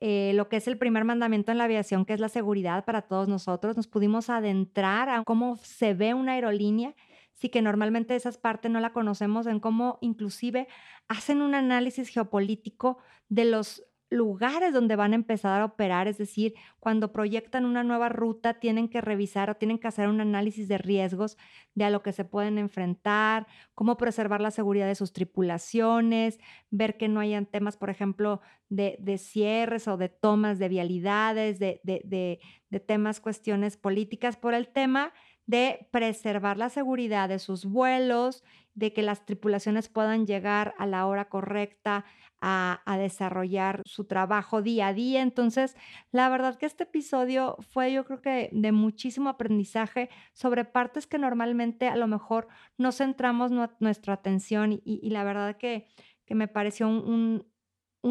eh, 0.00 0.32
lo 0.34 0.48
que 0.48 0.56
es 0.56 0.66
el 0.68 0.76
primer 0.76 1.04
mandamiento 1.04 1.52
en 1.52 1.58
la 1.58 1.64
aviación, 1.64 2.04
que 2.04 2.12
es 2.12 2.20
la 2.20 2.28
seguridad 2.28 2.84
para 2.84 3.02
todos 3.02 3.28
nosotros. 3.28 3.76
Nos 3.76 3.86
pudimos 3.86 4.28
adentrar 4.28 5.08
a 5.08 5.22
cómo 5.24 5.56
se 5.56 5.94
ve 5.94 6.14
una 6.14 6.32
aerolínea 6.32 6.94
sí 7.34 7.48
que 7.48 7.62
normalmente 7.62 8.16
esas 8.16 8.38
partes 8.38 8.70
no 8.70 8.80
la 8.80 8.92
conocemos, 8.92 9.46
en 9.46 9.60
cómo 9.60 9.98
inclusive 10.00 10.68
hacen 11.08 11.42
un 11.42 11.54
análisis 11.54 12.08
geopolítico 12.08 12.98
de 13.28 13.44
los 13.44 13.84
lugares 14.10 14.72
donde 14.72 14.96
van 14.96 15.12
a 15.12 15.16
empezar 15.16 15.60
a 15.60 15.64
operar, 15.64 16.08
es 16.08 16.18
decir, 16.18 16.54
cuando 16.78 17.12
proyectan 17.12 17.64
una 17.64 17.82
nueva 17.82 18.08
ruta 18.08 18.60
tienen 18.60 18.88
que 18.88 19.00
revisar 19.00 19.50
o 19.50 19.56
tienen 19.56 19.78
que 19.78 19.88
hacer 19.88 20.08
un 20.08 20.20
análisis 20.20 20.68
de 20.68 20.78
riesgos 20.78 21.36
de 21.74 21.84
a 21.84 21.90
lo 21.90 22.02
que 22.02 22.12
se 22.12 22.24
pueden 22.24 22.58
enfrentar, 22.58 23.46
cómo 23.74 23.96
preservar 23.96 24.40
la 24.40 24.50
seguridad 24.50 24.86
de 24.86 24.94
sus 24.94 25.12
tripulaciones, 25.12 26.38
ver 26.70 26.96
que 26.96 27.08
no 27.08 27.20
hayan 27.20 27.46
temas, 27.46 27.76
por 27.76 27.90
ejemplo, 27.90 28.40
de, 28.68 29.18
cierres 29.18 29.88
o 29.88 29.96
de 29.96 30.08
tomas 30.08 30.58
de 30.58 30.68
vialidades, 30.68 31.58
de, 31.58 31.80
de 31.82 32.80
temas, 32.80 33.20
cuestiones 33.20 33.76
políticas. 33.76 34.36
Por 34.36 34.54
el 34.54 34.68
tema 34.68 35.12
de 35.46 35.88
preservar 35.90 36.56
la 36.56 36.70
seguridad 36.70 37.28
de 37.28 37.38
sus 37.38 37.64
vuelos, 37.66 38.42
de 38.74 38.92
que 38.92 39.02
las 39.02 39.24
tripulaciones 39.24 39.88
puedan 39.88 40.26
llegar 40.26 40.74
a 40.78 40.86
la 40.86 41.06
hora 41.06 41.28
correcta 41.28 42.04
a, 42.40 42.96
desarrollar 42.98 43.80
su 43.86 44.04
trabajo 44.04 44.60
día 44.60 44.88
a 44.88 44.94
día. 44.94 45.22
Entonces, 45.22 45.76
la 46.12 46.28
verdad 46.28 46.58
que 46.58 46.66
este 46.66 46.84
episodio 46.84 47.56
fue 47.70 47.92
yo 47.92 48.04
creo 48.04 48.20
que 48.20 48.50
de 48.52 48.72
muchísimo 48.72 49.30
aprendizaje 49.30 50.10
sobre 50.34 50.64
partes 50.64 51.06
que 51.06 51.18
normalmente 51.18 51.88
a 51.88 51.96
lo 51.96 52.06
mejor 52.06 52.48
no 52.76 52.92
centramos 52.92 53.50
nuestra 53.80 54.14
atención 54.14 54.80
y, 54.84 55.08
la 55.08 55.24
verdad 55.24 55.56
que, 55.56 55.86
que 56.26 56.34
me 56.34 56.48
pareció 56.48 56.88
un 56.88 57.46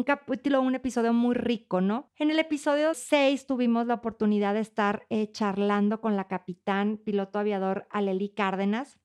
capítulo, 0.02 0.60
un 0.60 0.74
episodio 0.74 1.12
muy 1.12 1.36
rico, 1.36 1.80
¿no? 1.80 2.10
En 2.18 2.32
el 2.32 2.40
episodio 2.40 2.94
6 2.94 3.46
tuvimos 3.46 3.86
la 3.86 3.94
oportunidad 3.94 4.54
de 4.54 4.60
estar 4.60 5.06
eh, 5.08 5.30
charlando 5.30 6.00
con 6.00 6.16
la 6.16 6.26
capitán 6.26 6.96
piloto 6.96 7.38
aviador 7.38 7.86
Aleli 7.90 8.30
Cárdenas. 8.30 8.98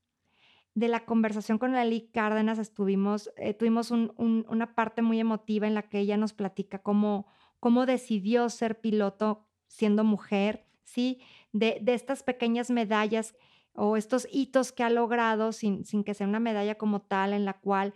De 0.74 0.88
la 0.88 1.06
conversación 1.06 1.60
con 1.60 1.76
Aleli 1.76 2.10
Cárdenas 2.12 2.58
estuvimos, 2.58 3.32
eh, 3.38 3.54
tuvimos 3.54 3.92
una 3.92 4.74
parte 4.74 5.04
muy 5.04 5.20
emotiva 5.20 5.68
en 5.68 5.76
la 5.76 5.84
que 5.84 6.00
ella 6.00 6.18
nos 6.18 6.34
platica 6.34 6.80
cómo, 6.80 7.28
cómo 7.60 7.86
decidió 7.86 8.50
ser 8.50 8.82
piloto 8.82 9.48
siendo 9.68 10.04
mujer, 10.04 10.66
¿sí? 10.84 11.22
De, 11.52 11.78
de 11.82 11.94
estas 11.94 12.24
pequeñas 12.24 12.72
medallas 12.72 13.36
o 13.74 13.98
estos 13.98 14.28
hitos 14.32 14.72
que 14.72 14.84
ha 14.84 14.90
logrado 14.90 15.52
sin, 15.52 15.86
sin 15.86 16.04
que 16.04 16.14
sea 16.14 16.28
una 16.28 16.40
medalla 16.40 16.76
como 16.76 17.02
tal, 17.02 17.34
en 17.34 17.46
la 17.46 17.54
cual 17.54 17.94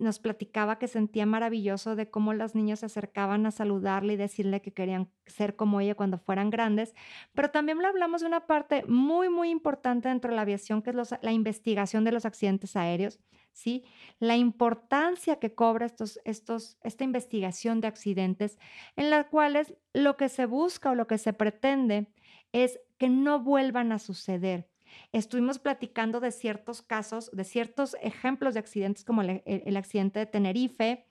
nos 0.00 0.18
platicaba 0.18 0.78
que 0.78 0.88
sentía 0.88 1.26
maravilloso 1.26 1.96
de 1.96 2.08
cómo 2.08 2.32
los 2.32 2.54
niños 2.54 2.80
se 2.80 2.86
acercaban 2.86 3.44
a 3.44 3.50
saludarle 3.50 4.14
y 4.14 4.16
decirle 4.16 4.62
que 4.62 4.72
querían 4.72 5.10
ser 5.26 5.54
como 5.54 5.80
ella 5.80 5.94
cuando 5.94 6.18
fueran 6.18 6.48
grandes, 6.48 6.94
pero 7.34 7.50
también 7.50 7.78
le 7.78 7.86
hablamos 7.86 8.22
de 8.22 8.26
una 8.26 8.46
parte 8.46 8.84
muy, 8.86 9.28
muy 9.28 9.50
importante 9.50 10.08
dentro 10.08 10.30
de 10.30 10.36
la 10.36 10.42
aviación, 10.42 10.80
que 10.82 10.90
es 10.90 10.96
la 11.20 11.32
investigación 11.32 12.04
de 12.04 12.12
los 12.12 12.24
accidentes 12.24 12.74
aéreos, 12.74 13.20
¿sí? 13.52 13.84
La 14.18 14.36
importancia 14.36 15.38
que 15.38 15.54
cobra 15.54 15.84
estos, 15.84 16.20
estos, 16.24 16.78
esta 16.82 17.04
investigación 17.04 17.80
de 17.80 17.88
accidentes, 17.88 18.58
en 18.96 19.10
las 19.10 19.26
cuales 19.26 19.74
lo 19.92 20.16
que 20.16 20.30
se 20.30 20.46
busca 20.46 20.90
o 20.90 20.94
lo 20.94 21.06
que 21.06 21.18
se 21.18 21.34
pretende 21.34 22.10
es 22.52 22.80
que 22.96 23.10
no 23.10 23.40
vuelvan 23.40 23.92
a 23.92 23.98
suceder 23.98 24.70
Estuvimos 25.12 25.58
platicando 25.58 26.20
de 26.20 26.32
ciertos 26.32 26.82
casos, 26.82 27.30
de 27.32 27.44
ciertos 27.44 27.96
ejemplos 28.00 28.54
de 28.54 28.60
accidentes 28.60 29.04
como 29.04 29.22
el, 29.22 29.76
accidente 29.76 30.18
de 30.18 30.26
Tenerife, 30.26 31.06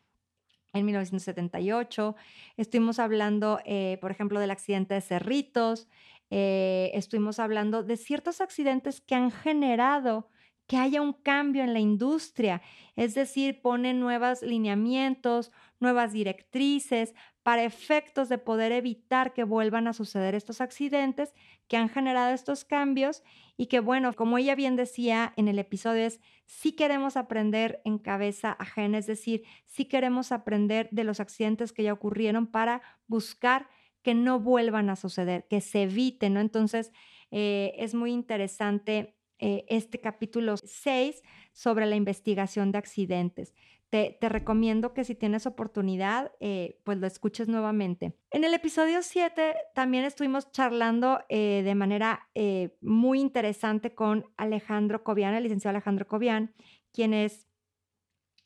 en 0.73 0.85
1978. 0.85 2.15
Estuvimos 2.57 2.99
hablando, 2.99 3.59
eh, 3.65 3.97
por 4.01 4.11
ejemplo, 4.11 4.39
del 4.39 4.51
accidente 4.51 4.93
de 4.93 5.01
Cerritos. 5.01 5.87
Eh, 6.29 6.91
estuvimos 6.93 7.39
hablando 7.39 7.83
de 7.83 7.95
ciertos 7.95 8.41
accidentes 8.41 8.99
que 8.99 9.15
han 9.15 9.31
generado 9.31 10.29
que 10.67 10.77
haya 10.77 11.01
un 11.01 11.13
cambio 11.13 11.63
en 11.63 11.73
la 11.73 11.79
industria, 11.79 12.61
es 12.95 13.13
decir, 13.13 13.61
pone 13.61 13.93
nuevos 13.93 14.41
lineamientos, 14.41 15.51
nuevas 15.79 16.11
directrices 16.11 17.13
para 17.45 17.63
efectos 17.63 18.27
de 18.27 18.39
poder 18.39 18.71
evitar 18.71 19.31
que 19.31 19.43
vuelvan 19.43 19.87
a 19.87 19.93
suceder 19.93 20.33
estos 20.33 20.61
accidentes 20.61 21.35
que 21.67 21.77
han 21.77 21.89
generado 21.89 22.33
estos 22.33 22.65
cambios 22.65 23.21
y 23.55 23.67
que, 23.67 23.79
bueno, 23.81 24.13
como 24.13 24.39
ella 24.39 24.55
bien 24.55 24.75
decía 24.75 25.31
en 25.37 25.47
el 25.47 25.59
episodio, 25.59 26.07
es 26.07 26.19
si 26.47 26.71
queremos 26.71 27.15
aprender 27.17 27.83
en 27.85 27.99
cabeza 27.99 28.51
ajena, 28.53 28.97
es 28.97 29.05
decir, 29.05 29.43
si 29.67 29.85
queremos 29.85 30.31
aprender 30.31 30.89
de 30.91 31.03
los 31.03 31.19
accidentes 31.19 31.71
que 31.71 31.83
ya 31.83 31.93
ocurrieron 31.93 32.47
para 32.47 32.81
buscar 33.05 33.69
que 34.01 34.15
no 34.15 34.39
vuelvan 34.39 34.89
a 34.89 34.95
suceder, 34.95 35.45
que 35.47 35.61
se 35.61 35.83
eviten, 35.83 36.33
¿no? 36.33 36.39
Entonces, 36.39 36.91
eh, 37.29 37.75
es 37.77 37.93
muy 37.93 38.11
interesante 38.11 39.15
eh, 39.37 39.65
este 39.67 39.99
capítulo 39.99 40.57
6 40.57 41.21
sobre 41.53 41.85
la 41.85 41.95
investigación 41.95 42.71
de 42.71 42.79
accidentes. 42.79 43.53
Te, 44.19 44.29
recomiendo 44.29 44.93
que 44.93 45.05
si 45.05 45.15
tienes 45.15 45.45
oportunidad, 45.45 46.31
eh, 46.39 46.81
pues 46.83 46.97
lo 46.97 47.07
escuches 47.07 47.47
nuevamente. 47.47 48.17
En 48.31 48.43
el 48.43 48.53
episodio 48.53 49.01
7 49.01 49.55
también 49.73 50.03
estuvimos 50.03 50.51
charlando 50.51 51.19
eh, 51.29 51.61
de 51.63 51.75
manera 51.75 52.27
muy 52.81 53.21
interesante 53.21 53.95
con 53.95 54.25
Alejandro 54.37 55.03
Cobian, 55.03 55.33
el 55.33 55.43
licenciado 55.43 55.77
Alejandro 55.77 56.07
Cobian, 56.07 56.53
quien 56.91 57.13
es 57.13 57.47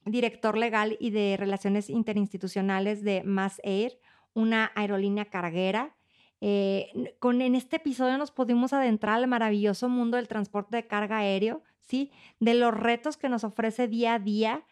director 0.06 0.58
legal 0.58 0.98
y 1.00 1.10
de 1.10 1.36
relaciones 1.38 1.90
interinstitucionales 1.90 3.04
de 3.04 3.24
Mass 3.24 3.60
Air, 3.64 4.00
una 4.34 4.72
aerolínea 4.76 5.26
carguera 5.26 5.96
eh, 6.42 7.16
con, 7.20 7.42
en 7.42 7.56
este 7.56 7.78
episodio 7.78 8.18
nos 8.18 8.32
pudimos 8.32 8.72
adentrar 8.72 9.16
al 9.16 9.28
maravilloso 9.28 9.90
mundo 9.90 10.18
del 10.18 10.28
transporte 10.28 10.78
de 10.78 10.88
carga 10.88 11.18
aéreo, 11.18 11.64
¿sí? 11.82 12.12
De 12.40 12.54
los 12.54 12.74
retos 12.74 13.18
que 13.18 13.30
nos 13.30 13.44
ofrece 13.44 13.88
día 13.88 14.16
a 14.16 14.20
día. 14.20 14.64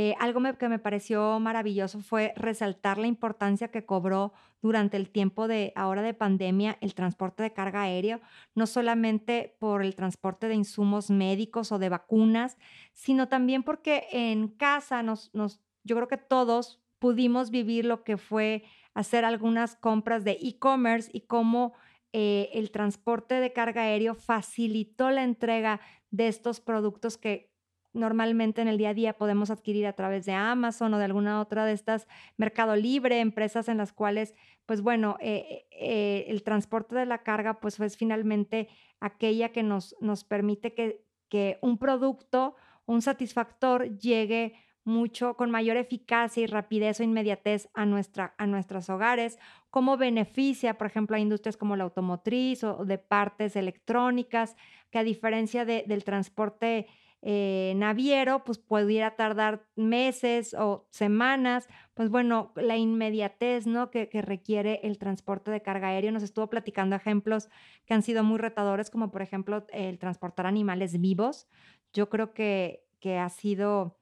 Eh, 0.00 0.14
algo 0.20 0.40
que 0.56 0.68
me 0.68 0.78
pareció 0.78 1.40
maravilloso 1.40 1.98
fue 1.98 2.32
resaltar 2.36 2.98
la 2.98 3.08
importancia 3.08 3.72
que 3.72 3.84
cobró 3.84 4.32
durante 4.62 4.96
el 4.96 5.10
tiempo 5.10 5.48
de 5.48 5.72
ahora 5.74 6.02
de 6.02 6.14
pandemia 6.14 6.78
el 6.80 6.94
transporte 6.94 7.42
de 7.42 7.52
carga 7.52 7.82
aéreo, 7.82 8.20
no 8.54 8.68
solamente 8.68 9.56
por 9.58 9.82
el 9.82 9.96
transporte 9.96 10.46
de 10.46 10.54
insumos 10.54 11.10
médicos 11.10 11.72
o 11.72 11.80
de 11.80 11.88
vacunas, 11.88 12.58
sino 12.92 13.26
también 13.26 13.64
porque 13.64 14.06
en 14.12 14.46
casa 14.46 15.02
nos, 15.02 15.34
nos 15.34 15.60
yo 15.82 15.96
creo 15.96 16.06
que 16.06 16.16
todos 16.16 16.80
pudimos 17.00 17.50
vivir 17.50 17.84
lo 17.84 18.04
que 18.04 18.18
fue 18.18 18.62
hacer 18.94 19.24
algunas 19.24 19.74
compras 19.74 20.22
de 20.22 20.38
e-commerce 20.40 21.10
y 21.12 21.22
cómo 21.22 21.72
eh, 22.12 22.50
el 22.52 22.70
transporte 22.70 23.40
de 23.40 23.52
carga 23.52 23.82
aéreo 23.82 24.14
facilitó 24.14 25.10
la 25.10 25.24
entrega 25.24 25.80
de 26.12 26.28
estos 26.28 26.60
productos 26.60 27.18
que 27.18 27.50
normalmente 27.98 28.62
en 28.62 28.68
el 28.68 28.78
día 28.78 28.90
a 28.90 28.94
día 28.94 29.12
podemos 29.12 29.50
adquirir 29.50 29.86
a 29.86 29.92
través 29.92 30.24
de 30.24 30.32
Amazon 30.32 30.94
o 30.94 30.98
de 30.98 31.04
alguna 31.04 31.40
otra 31.40 31.64
de 31.64 31.72
estas 31.72 32.06
Mercado 32.36 32.76
Libre, 32.76 33.20
empresas 33.20 33.68
en 33.68 33.76
las 33.76 33.92
cuales, 33.92 34.34
pues 34.66 34.80
bueno, 34.80 35.16
eh, 35.20 35.66
eh, 35.70 36.26
el 36.28 36.42
transporte 36.42 36.94
de 36.94 37.06
la 37.06 37.22
carga 37.22 37.60
pues 37.60 37.78
es 37.80 37.96
finalmente 37.96 38.68
aquella 39.00 39.50
que 39.50 39.62
nos, 39.62 39.96
nos 40.00 40.24
permite 40.24 40.74
que, 40.74 41.04
que 41.28 41.58
un 41.60 41.78
producto, 41.78 42.56
un 42.86 43.02
satisfactor 43.02 43.98
llegue 43.98 44.54
mucho 44.88 45.34
con 45.34 45.50
mayor 45.50 45.76
eficacia 45.76 46.42
y 46.42 46.46
rapidez 46.46 46.98
o 46.98 47.04
inmediatez 47.04 47.68
a, 47.74 47.84
nuestra, 47.84 48.34
a 48.38 48.46
nuestros 48.46 48.88
hogares, 48.88 49.38
cómo 49.70 49.96
beneficia, 49.96 50.78
por 50.78 50.86
ejemplo, 50.86 51.14
a 51.14 51.20
industrias 51.20 51.56
como 51.56 51.76
la 51.76 51.84
automotriz 51.84 52.64
o 52.64 52.84
de 52.84 52.98
partes 52.98 53.54
electrónicas, 53.54 54.56
que 54.90 54.98
a 54.98 55.04
diferencia 55.04 55.64
del 55.64 56.04
transporte 56.04 56.86
eh, 57.22 57.72
naviero, 57.76 58.44
pues 58.44 58.58
pudiera 58.58 59.16
tardar 59.16 59.66
meses 59.74 60.54
o 60.54 60.86
semanas, 60.90 61.68
pues 61.94 62.10
bueno, 62.10 62.52
la 62.56 62.76
inmediatez, 62.76 63.66
¿no? 63.66 63.90
Que, 63.90 64.08
requiere 64.22 64.80
el 64.84 64.98
transporte 64.98 65.50
de 65.50 65.62
carga 65.62 65.88
aéreo. 65.88 66.12
Nos 66.12 66.22
estuvo 66.22 66.48
platicando 66.48 66.96
ejemplos 66.96 67.48
que 67.86 67.94
han 67.94 68.02
sido 68.02 68.22
muy 68.22 68.38
retadores, 68.38 68.90
como 68.90 69.10
por 69.10 69.22
ejemplo 69.22 69.66
el 69.72 69.98
transportar 69.98 70.46
animales 70.46 71.00
vivos. 71.00 71.48
Yo 71.92 72.08
creo 72.08 72.34
que, 72.34 72.84
que 73.00 73.18
ha 73.18 73.28
sido 73.28 73.98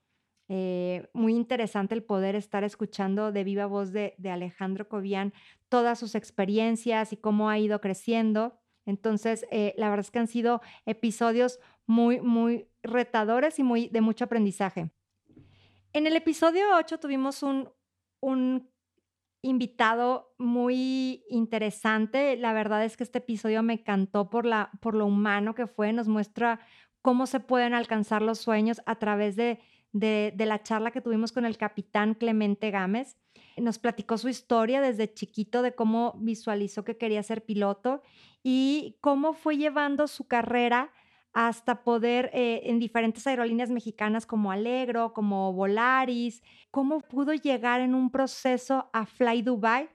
eh, 0.48 1.08
muy 1.12 1.34
interesante 1.34 1.94
el 1.94 2.04
poder 2.04 2.36
estar 2.36 2.62
escuchando 2.62 3.32
de 3.32 3.42
viva 3.42 3.66
voz 3.66 3.92
de, 3.92 4.14
Alejandro 4.30 4.88
Cobian 4.88 5.32
todas 5.68 5.98
sus 5.98 6.14
experiencias 6.14 7.12
y 7.12 7.16
cómo 7.16 7.50
ha 7.50 7.58
ido 7.58 7.80
creciendo. 7.80 8.60
Entonces, 8.84 9.44
eh, 9.50 9.74
la 9.76 9.90
verdad 9.90 10.06
es 10.06 10.12
que 10.12 10.20
han 10.20 10.28
sido 10.28 10.60
episodios 10.84 11.58
muy, 11.86 12.20
muy 12.20 12.68
retadores 12.90 13.58
y 13.58 13.62
muy 13.62 13.88
de 13.88 14.00
mucho 14.00 14.24
aprendizaje. 14.24 14.90
En 15.92 16.06
el 16.06 16.16
episodio 16.16 16.64
8 16.76 16.98
tuvimos 16.98 17.42
un, 17.42 17.70
un 18.20 18.70
invitado 19.42 20.34
muy 20.38 21.24
interesante. 21.28 22.36
La 22.36 22.52
verdad 22.52 22.84
es 22.84 22.96
que 22.96 23.04
este 23.04 23.18
episodio 23.18 23.62
me 23.62 23.74
encantó 23.74 24.28
por, 24.28 24.44
la, 24.44 24.70
por 24.80 24.94
lo 24.94 25.06
humano 25.06 25.54
que 25.54 25.66
fue. 25.66 25.92
Nos 25.92 26.08
muestra 26.08 26.60
cómo 27.02 27.26
se 27.26 27.40
pueden 27.40 27.72
alcanzar 27.74 28.22
los 28.22 28.38
sueños 28.38 28.82
a 28.84 28.96
través 28.96 29.36
de 29.36 29.60
de, 29.98 30.46
la 30.46 30.62
charla 30.62 30.90
que 30.90 31.00
tuvimos 31.00 31.32
con 31.32 31.44
el 31.44 31.56
capitán 31.56 32.14
Clemente 32.14 32.70
Gámez. 32.70 33.16
Nos 33.56 33.78
platicó 33.78 34.18
su 34.18 34.28
historia 34.28 34.80
desde 34.80 35.12
chiquito 35.12 35.62
de 35.62 35.74
cómo 35.74 36.14
visualizó 36.18 36.84
que 36.84 36.98
quería 36.98 37.22
ser 37.22 37.44
piloto 37.44 38.02
y 38.42 38.98
cómo 39.00 39.32
fue 39.32 39.56
llevando 39.56 40.06
su 40.06 40.26
carrera 40.28 40.92
hasta 41.36 41.84
poder 41.84 42.30
eh, 42.32 42.62
en 42.64 42.78
diferentes 42.78 43.26
aerolíneas 43.26 43.68
mexicanas 43.68 44.24
como 44.24 44.50
Alegro, 44.50 45.12
como 45.12 45.52
Volaris, 45.52 46.42
cómo 46.70 47.00
pudo 47.00 47.34
llegar 47.34 47.82
en 47.82 47.94
un 47.94 48.10
proceso 48.10 48.88
a 48.94 49.04
Fly 49.04 49.42
Dubai 49.42 49.90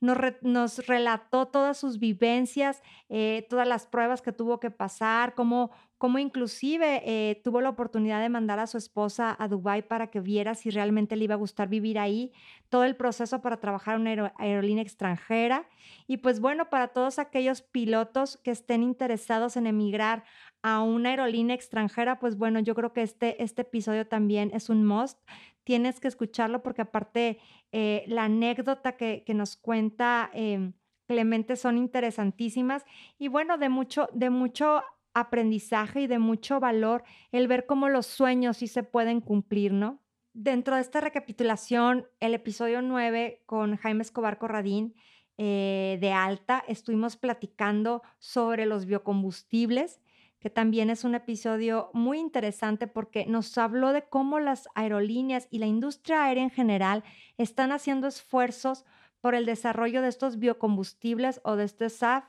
nos, 0.00 0.86
relató 0.86 1.46
todas 1.46 1.78
sus 1.78 1.98
vivencias, 1.98 2.82
eh, 3.08 3.46
todas 3.48 3.66
las 3.66 3.86
pruebas 3.86 4.20
que 4.20 4.32
tuvo 4.32 4.60
que 4.60 4.70
pasar, 4.70 5.34
cómo, 5.34 5.70
cómo 5.96 6.18
inclusive 6.18 7.02
eh, 7.04 7.40
tuvo 7.42 7.60
la 7.60 7.70
oportunidad 7.70 8.20
de 8.20 8.28
mandar 8.28 8.58
a 8.58 8.66
su 8.66 8.76
esposa 8.76 9.34
a 9.38 9.48
Dubái 9.48 9.82
para 9.82 10.08
que 10.08 10.20
viera 10.20 10.54
si 10.54 10.70
realmente 10.70 11.16
le 11.16 11.24
iba 11.24 11.34
a 11.34 11.38
gustar 11.38 11.68
vivir 11.68 11.98
ahí, 11.98 12.32
todo 12.68 12.84
el 12.84 12.96
proceso 12.96 13.40
para 13.40 13.58
trabajar 13.58 13.94
en 13.96 14.02
una 14.02 14.34
aerolínea 14.36 14.82
extranjera. 14.82 15.66
Y 16.06 16.18
pues 16.18 16.40
bueno, 16.40 16.68
para 16.68 16.88
todos 16.88 17.18
aquellos 17.18 17.62
pilotos 17.62 18.36
que 18.36 18.50
estén 18.50 18.82
interesados 18.82 19.56
en 19.56 19.66
emigrar 19.66 20.24
a 20.62 20.82
una 20.82 21.10
aerolínea 21.10 21.54
extranjera, 21.54 22.18
pues 22.18 22.36
bueno, 22.36 22.60
yo 22.60 22.74
creo 22.74 22.92
que 22.92 23.02
este, 23.02 23.42
este 23.42 23.62
episodio 23.62 24.06
también 24.06 24.50
es 24.52 24.68
un 24.68 24.84
must 24.84 25.18
tienes 25.66 25.98
que 25.98 26.06
escucharlo 26.06 26.62
porque 26.62 26.82
aparte 26.82 27.38
eh, 27.72 28.04
la 28.06 28.24
anécdota 28.24 28.96
que, 28.96 29.24
nos 29.34 29.56
cuenta 29.56 30.30
em, 30.32 30.74
Clemente 31.08 31.56
son 31.56 31.76
interesantísimas 31.76 32.84
y 33.18 33.28
bueno, 33.28 33.58
de 33.58 33.68
mucho, 33.68 34.08
de 34.12 34.30
mucho 34.30 34.82
aprendizaje 35.12 36.02
y 36.02 36.06
de 36.06 36.18
mucho 36.18 36.60
valor 36.60 37.02
el 37.32 37.48
ver 37.48 37.66
cómo 37.66 37.88
los 37.88 38.06
sueños 38.06 38.58
sí 38.58 38.68
se 38.68 38.84
pueden 38.84 39.20
cumplir, 39.20 39.72
¿no? 39.72 40.00
Dentro 40.34 40.76
de 40.76 40.82
esta 40.82 41.00
recapitulación, 41.00 42.06
el 42.20 42.34
episodio 42.34 42.82
9 42.82 43.42
con 43.46 43.76
Jaime 43.76 44.02
Escobar 44.02 44.38
Corradín 44.38 44.94
eh, 45.38 45.98
de 46.00 46.12
Alta, 46.12 46.62
estuvimos 46.68 47.16
platicando 47.16 48.02
sobre 48.18 48.66
los 48.66 48.86
biocombustibles 48.86 50.00
que 50.46 50.50
también 50.50 50.90
es 50.90 51.02
un 51.02 51.16
episodio 51.16 51.90
muy 51.92 52.20
interesante 52.20 52.86
porque 52.86 53.26
nos 53.26 53.58
habló 53.58 53.92
de 53.92 54.02
cómo 54.02 54.38
las 54.38 54.68
aerolíneas 54.76 55.48
y 55.50 55.58
la 55.58 55.66
industria 55.66 56.22
aérea 56.22 56.44
en 56.44 56.50
general 56.50 57.02
están 57.36 57.72
haciendo 57.72 58.06
esfuerzos 58.06 58.84
por 59.20 59.34
el 59.34 59.44
desarrollo 59.44 60.02
de 60.02 60.08
estos 60.08 60.38
biocombustibles 60.38 61.40
o 61.42 61.56
de 61.56 61.64
este 61.64 61.90
SAF, 61.90 62.26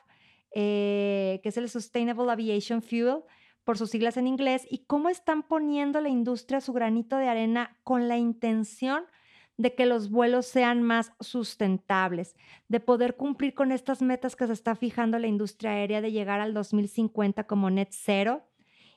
eh, 0.49 1.41
que 1.43 1.49
es 1.49 1.57
el 1.57 1.69
Sustainable 1.69 2.31
Aviation 2.31 2.81
Fuel, 2.81 3.19
por 3.63 3.77
sus 3.77 3.91
siglas 3.91 4.17
en 4.17 4.25
inglés, 4.25 4.65
y 4.67 4.79
cómo 4.85 5.09
están 5.09 5.43
poniendo 5.43 6.01
la 6.01 6.09
industria 6.09 6.59
su 6.59 6.73
granito 6.73 7.17
de 7.17 7.27
arena 7.27 7.77
con 7.83 8.07
la 8.07 8.17
intención 8.17 9.03
de 9.03 9.11
que 9.57 9.85
los 9.85 10.09
vuelos 10.09 10.45
sean 10.45 10.83
más 10.83 11.13
sustentables, 11.19 12.35
de 12.67 12.79
poder 12.79 13.15
cumplir 13.15 13.53
con 13.53 13.71
estas 13.71 14.01
metas 14.01 14.35
que 14.35 14.47
se 14.47 14.53
está 14.53 14.75
fijando 14.75 15.17
la 15.19 15.27
industria 15.27 15.71
aérea 15.71 16.01
de 16.01 16.11
llegar 16.11 16.39
al 16.39 16.53
2050 16.53 17.45
como 17.45 17.69
net 17.69 17.89
cero 17.91 18.43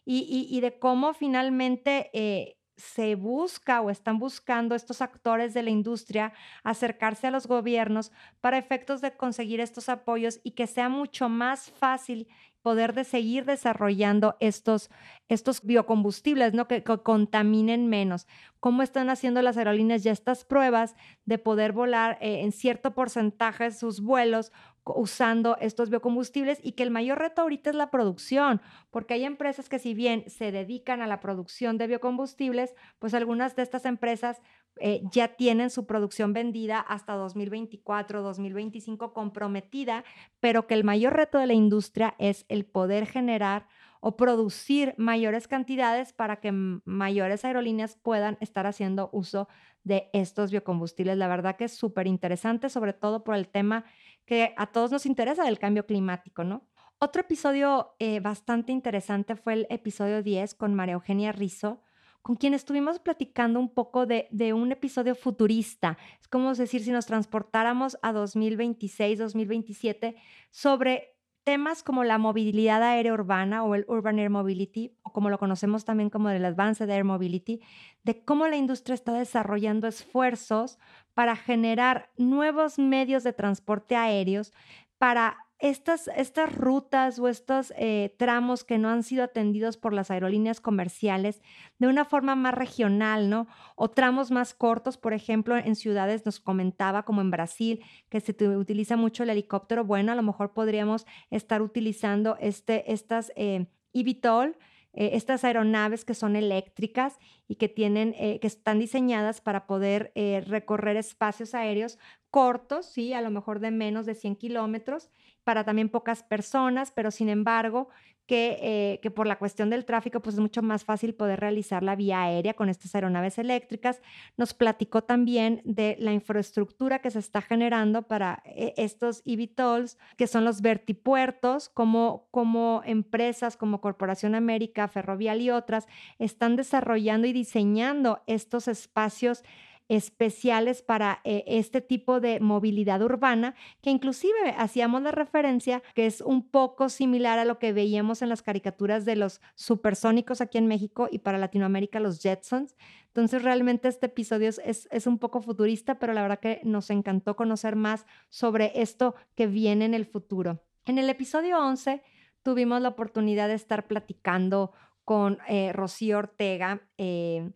y, 0.05 0.61
de 0.61 0.79
cómo 0.79 1.15
finalmente 1.15 2.11
eh, 2.13 2.57
se 2.77 3.15
busca 3.15 3.81
o 3.81 3.91
están 3.91 4.19
buscando 4.19 4.75
estos 4.75 5.03
actores 5.03 5.55
de 5.55 5.63
la 5.63 5.71
industria 5.71 6.33
acercarse 6.65 7.27
a 7.27 7.31
los 7.31 7.47
gobiernos 7.47 8.11
para 8.41 8.59
efectos 8.59 9.01
de 9.01 9.17
conseguir 9.17 9.61
estos 9.61 9.89
apoyos 9.89 10.41
y 10.43 10.53
que 10.53 10.67
sea 10.67 10.89
mucho 10.89 11.29
más 11.29 11.71
fácil 11.71 12.27
poder 12.63 12.95
de 12.95 13.05
seguir 13.05 13.45
desarrollando 13.45 14.37
estos, 14.41 14.91
estos 15.29 15.63
biocombustibles, 15.63 16.53
¿no? 16.55 16.69
Que, 16.69 16.83
contaminen 16.83 17.89
menos. 17.89 18.27
¿Cómo 18.59 18.83
están 18.83 19.09
haciendo 19.11 19.41
las 19.43 19.57
aerolíneas 19.57 20.03
ya 20.03 20.13
estas 20.13 20.45
pruebas 20.45 20.95
de 21.25 21.39
poder 21.39 21.73
volar 21.73 22.19
eh, 22.21 22.41
en 22.43 22.53
cierto 22.53 22.95
porcentaje 22.95 23.71
sus 23.71 24.01
vuelos 24.01 24.53
usando 24.85 25.57
estos 25.61 25.91
biocombustibles 25.91 26.59
y 26.63 26.73
que 26.73 26.83
el 26.83 26.91
mayor 26.91 27.19
reto 27.19 27.43
ahorita 27.43 27.71
es 27.71 27.77
la 27.77 27.91
producción, 27.91 28.61
porque 28.91 29.15
hay 29.15 29.25
empresas 29.25 29.69
que 29.69 29.79
si 29.79 29.95
bien 29.95 30.25
se 30.29 30.53
dedican 30.53 31.03
a 31.03 31.07
la 31.07 31.21
producción 31.21 31.79
de 31.79 31.87
biocombustibles, 31.87 32.75
pues 32.99 33.15
algunas 33.15 33.57
de 33.57 33.63
estas 33.63 33.85
empresas 33.85 34.41
eh, 34.79 35.03
ya 35.11 35.29
tienen 35.29 35.71
su 35.71 35.87
producción 35.87 36.33
vendida 36.33 36.81
hasta 36.81 37.15
2024, 37.15 38.23
2025 38.23 39.13
comprometida, 39.13 40.05
pero 40.41 40.67
que 40.67 40.75
el 40.75 40.85
mayor 40.85 41.15
reto 41.15 41.39
de 41.39 41.47
la 41.47 41.55
industria 41.55 42.15
es 42.19 42.47
el 42.49 42.65
poder 42.65 43.07
generar 43.07 43.67
o 44.01 44.17
producir 44.17 44.95
mayores 44.97 45.47
cantidades 45.47 46.13
para 46.13 46.41
que 46.41 46.53
mayores 46.53 47.45
aerolíneas 47.45 47.97
puedan 47.97 48.39
estar 48.41 48.67
haciendo 48.67 49.11
uso 49.13 49.49
de 49.85 50.09
estos 50.13 50.51
biocombustibles. 50.51 51.19
La 51.19 51.29
verdad 51.29 51.57
que 51.57 51.65
es 51.65 51.73
súper 51.73 52.07
interesante, 52.07 52.71
sobre 52.71 52.93
todo 52.93 53.25
por 53.25 53.35
el 53.35 53.49
tema 53.49 53.85
que 54.25 54.55
a 54.57 54.67
todos 54.67 54.91
nos 54.91 55.07
interesa 55.07 55.45
del 55.45 55.59
cambio 55.59 55.87
climático, 55.87 56.45
¿no? 56.45 56.67
Otro 56.99 57.23
episodio 57.23 57.95
eh, 57.99 58.21
bastante 58.21 58.73
interesante 58.73 59.35
fue 59.37 59.55
el 59.55 59.67
episodio 59.71 60.23
10 60.23 60.55
con 60.55 60.75
María 60.75 60.95
Eugenia 60.95 61.33
Rizzo, 61.33 61.81
con 62.23 62.37
quien 62.37 62.55
estuvimos 62.55 62.99
platicando 62.99 63.59
un 63.59 63.73
poco 63.73 64.07
de, 64.07 64.29
un 64.53 64.73
episodio 64.73 65.15
futurista. 65.15 65.99
Es 66.21 66.29
como 66.29 66.55
decir, 66.55 66.83
si 66.83 66.91
nos 66.91 67.07
transportáramos 67.07 67.99
a 68.03 68.13
2026, 68.13 69.19
2027, 69.19 70.17
sobre 70.51 71.17
temas 71.45 71.83
como 71.83 72.05
la 72.05 72.19
movilidad 72.19 72.83
aérea 72.83 73.15
urbana 73.15 73.65
o 73.65 73.75
el 73.75 73.87
Urban 73.89 74.19
Air 74.19 74.31
Mobility, 74.31 74.95
o 75.03 75.13
como 75.13 75.31
lo 75.31 75.39
conocemos 75.39 75.85
también 75.85 76.11
como 76.11 76.29
el 76.29 76.45
Advanced 76.45 76.89
Air 76.89 77.05
Mobility, 77.05 77.63
de 78.03 78.23
cómo 78.23 78.47
la 78.47 78.57
industria 78.57 78.95
está 78.95 79.13
desarrollando 79.13 79.89
esfuerzos 79.89 80.79
para 81.15 81.37
generar 81.37 82.11
nuevos 82.17 82.79
medios 82.79 83.25
de 83.25 83.33
transporte 83.33 83.97
aéreos 83.97 84.53
para 84.99 85.39
estas, 85.61 86.09
estas 86.17 86.55
rutas 86.55 87.19
o 87.19 87.29
estos 87.29 87.73
eh, 87.77 88.15
tramos 88.19 88.65
que 88.65 88.79
no 88.79 88.89
han 88.89 89.03
sido 89.03 89.25
atendidos 89.25 89.77
por 89.77 89.93
las 89.93 90.11
aerolíneas 90.11 90.61
comerciales 90.61 91.43
de 91.79 91.87
una 91.87 92.07
forma 92.07 92.35
más 92.35 92.55
regional, 92.55 93.29
¿no? 93.29 93.47
O 93.77 93.91
tramos 93.91 94.31
más 94.31 94.55
cortos, 94.55 94.97
por 94.97 95.13
ejemplo, 95.13 95.57
en 95.57 95.77
ciudades 95.77 96.25
nos 96.25 96.41
comentaba, 96.41 97.05
como 97.05 97.21
en 97.21 97.31
Brasil, 97.31 97.85
que 98.09 98.21
se 98.21 98.33
utiliza 98.49 98.97
mucho 98.97 99.23
el 99.23 99.31
helicóptero. 99.31 99.85
Bueno, 99.85 100.13
a 100.13 100.15
lo 100.15 100.23
mejor 100.23 100.55
podríamos 100.55 101.07
estar 101.31 101.61
utilizando 101.61 102.37
este, 102.41 102.91
estas 102.91 103.31
eh, 103.37 103.67
eVTOL, 103.93 104.57
eh, 104.95 105.11
estas 105.13 105.45
aeronaves 105.45 106.07
que 106.07 106.15
son 106.15 106.37
eléctricas 106.37 107.19
y 107.47 107.57
que 107.57 107.69
tienen, 107.69 108.13
que 108.13 108.47
están 108.47 108.79
diseñadas 108.79 109.41
para 109.41 109.67
poder 109.67 110.13
recorrer 110.47 110.97
espacios 110.97 111.55
aéreos 111.55 111.99
cortos, 112.31 112.87
sí, 112.87 113.13
a 113.13 113.21
lo 113.21 113.31
mejor 113.31 113.61
de 113.61 113.71
menos 113.71 114.07
de 114.07 114.15
100 114.15 114.37
kilómetros 114.37 115.11
para 115.45 115.65
también 115.65 115.89
pocas 115.89 116.23
personas, 116.23 116.93
pero 116.95 117.11
sin 117.11 117.29
embargo 117.29 117.89
que, 118.31 118.59
eh, 118.63 119.01
que, 119.03 119.11
por 119.11 119.27
la 119.27 119.41
cuestión 119.41 119.71
del 119.71 119.85
tráfico, 119.85 120.21
pues 120.21 120.37
es 120.37 120.41
mucho 120.41 120.63
más 120.63 120.85
fácil 120.85 121.15
poder 121.15 121.41
realizar 121.41 121.83
la 121.83 121.97
vía 121.97 122.23
aérea 122.23 122.55
con 122.55 122.69
estas 122.69 122.95
aeronaves 122.95 123.39
eléctricas. 123.39 124.01
Nos 124.37 124.55
platicó 124.55 125.03
también 125.03 125.63
de 125.65 125.97
la 125.99 126.13
infraestructura 126.13 127.01
que 127.01 127.11
se 127.11 127.19
está 127.19 127.43
generando 127.43 128.03
para 128.03 128.41
eh, 128.45 128.73
estos 128.77 129.23
eVTOLs, 129.25 129.99
que 130.17 130.29
son 130.29 130.45
los 130.45 130.61
vertipuertos, 130.61 131.69
como, 131.71 132.29
como 132.31 132.83
empresas 132.85 133.57
como 133.57 133.81
Corporación 133.81 134.37
América, 134.37 134.87
Ferrovial 134.87 135.41
y 135.41 135.51
otras 135.51 135.89
están 136.21 136.55
desarrollando 136.55 137.27
y 137.27 137.33
diseñando 137.33 138.23
estos 138.29 138.69
espacios 138.69 139.43
especiales 139.91 140.83
para 140.83 141.21
eh, 141.25 141.43
este 141.49 141.81
tipo 141.81 142.21
de 142.21 142.39
movilidad 142.39 143.03
urbana, 143.03 143.57
que 143.83 143.91
inclusive 143.91 144.55
hacíamos 144.57 145.03
la 145.03 145.11
referencia 145.11 145.83
que 145.97 146.07
es 146.07 146.21
un 146.21 146.49
poco 146.49 146.89
similar 146.89 147.41
a 147.41 147.45
lo 147.45 147.59
que 147.59 147.73
veíamos 147.73 148.23
en 148.23 148.29
las 148.29 148.41
caricaturas 148.41 149.05
de 149.05 149.17
los 149.17 149.41
supersónicos 149.57 150.41
aquí 150.41 150.59
en 150.59 150.69
México 150.69 151.09
y 151.11 151.19
para 151.19 151.39
Latinoamérica 151.39 151.99
los 151.99 152.23
Jetsons. 152.23 152.77
Entonces 153.09 153.43
realmente 153.43 153.89
este 153.89 154.07
episodio 154.07 154.49
es, 154.49 154.61
es 154.65 155.07
un 155.09 155.19
poco 155.19 155.43
futurista, 155.43 155.99
pero 155.99 156.13
la 156.13 156.23
verdad 156.23 156.39
que 156.39 156.61
nos 156.63 156.89
encantó 156.91 157.35
conocer 157.35 157.75
más 157.75 158.07
sobre 158.29 158.71
esto 158.81 159.17
que 159.35 159.49
viene 159.49 159.87
en 159.87 159.95
el 159.95 160.07
futuro. 160.07 160.63
En 160.87 160.99
el 160.99 161.11
episodio 161.11 161.59
11 161.59 162.01
tuvimos 162.45 162.81
la 162.81 162.91
oportunidad 162.91 163.49
de 163.49 163.55
estar 163.55 163.89
platicando 163.89 164.73
con 165.05 165.39
eh, 165.49 165.73
Rocío 165.73 166.19
Ortega. 166.19 166.81
Eh, 166.97 167.51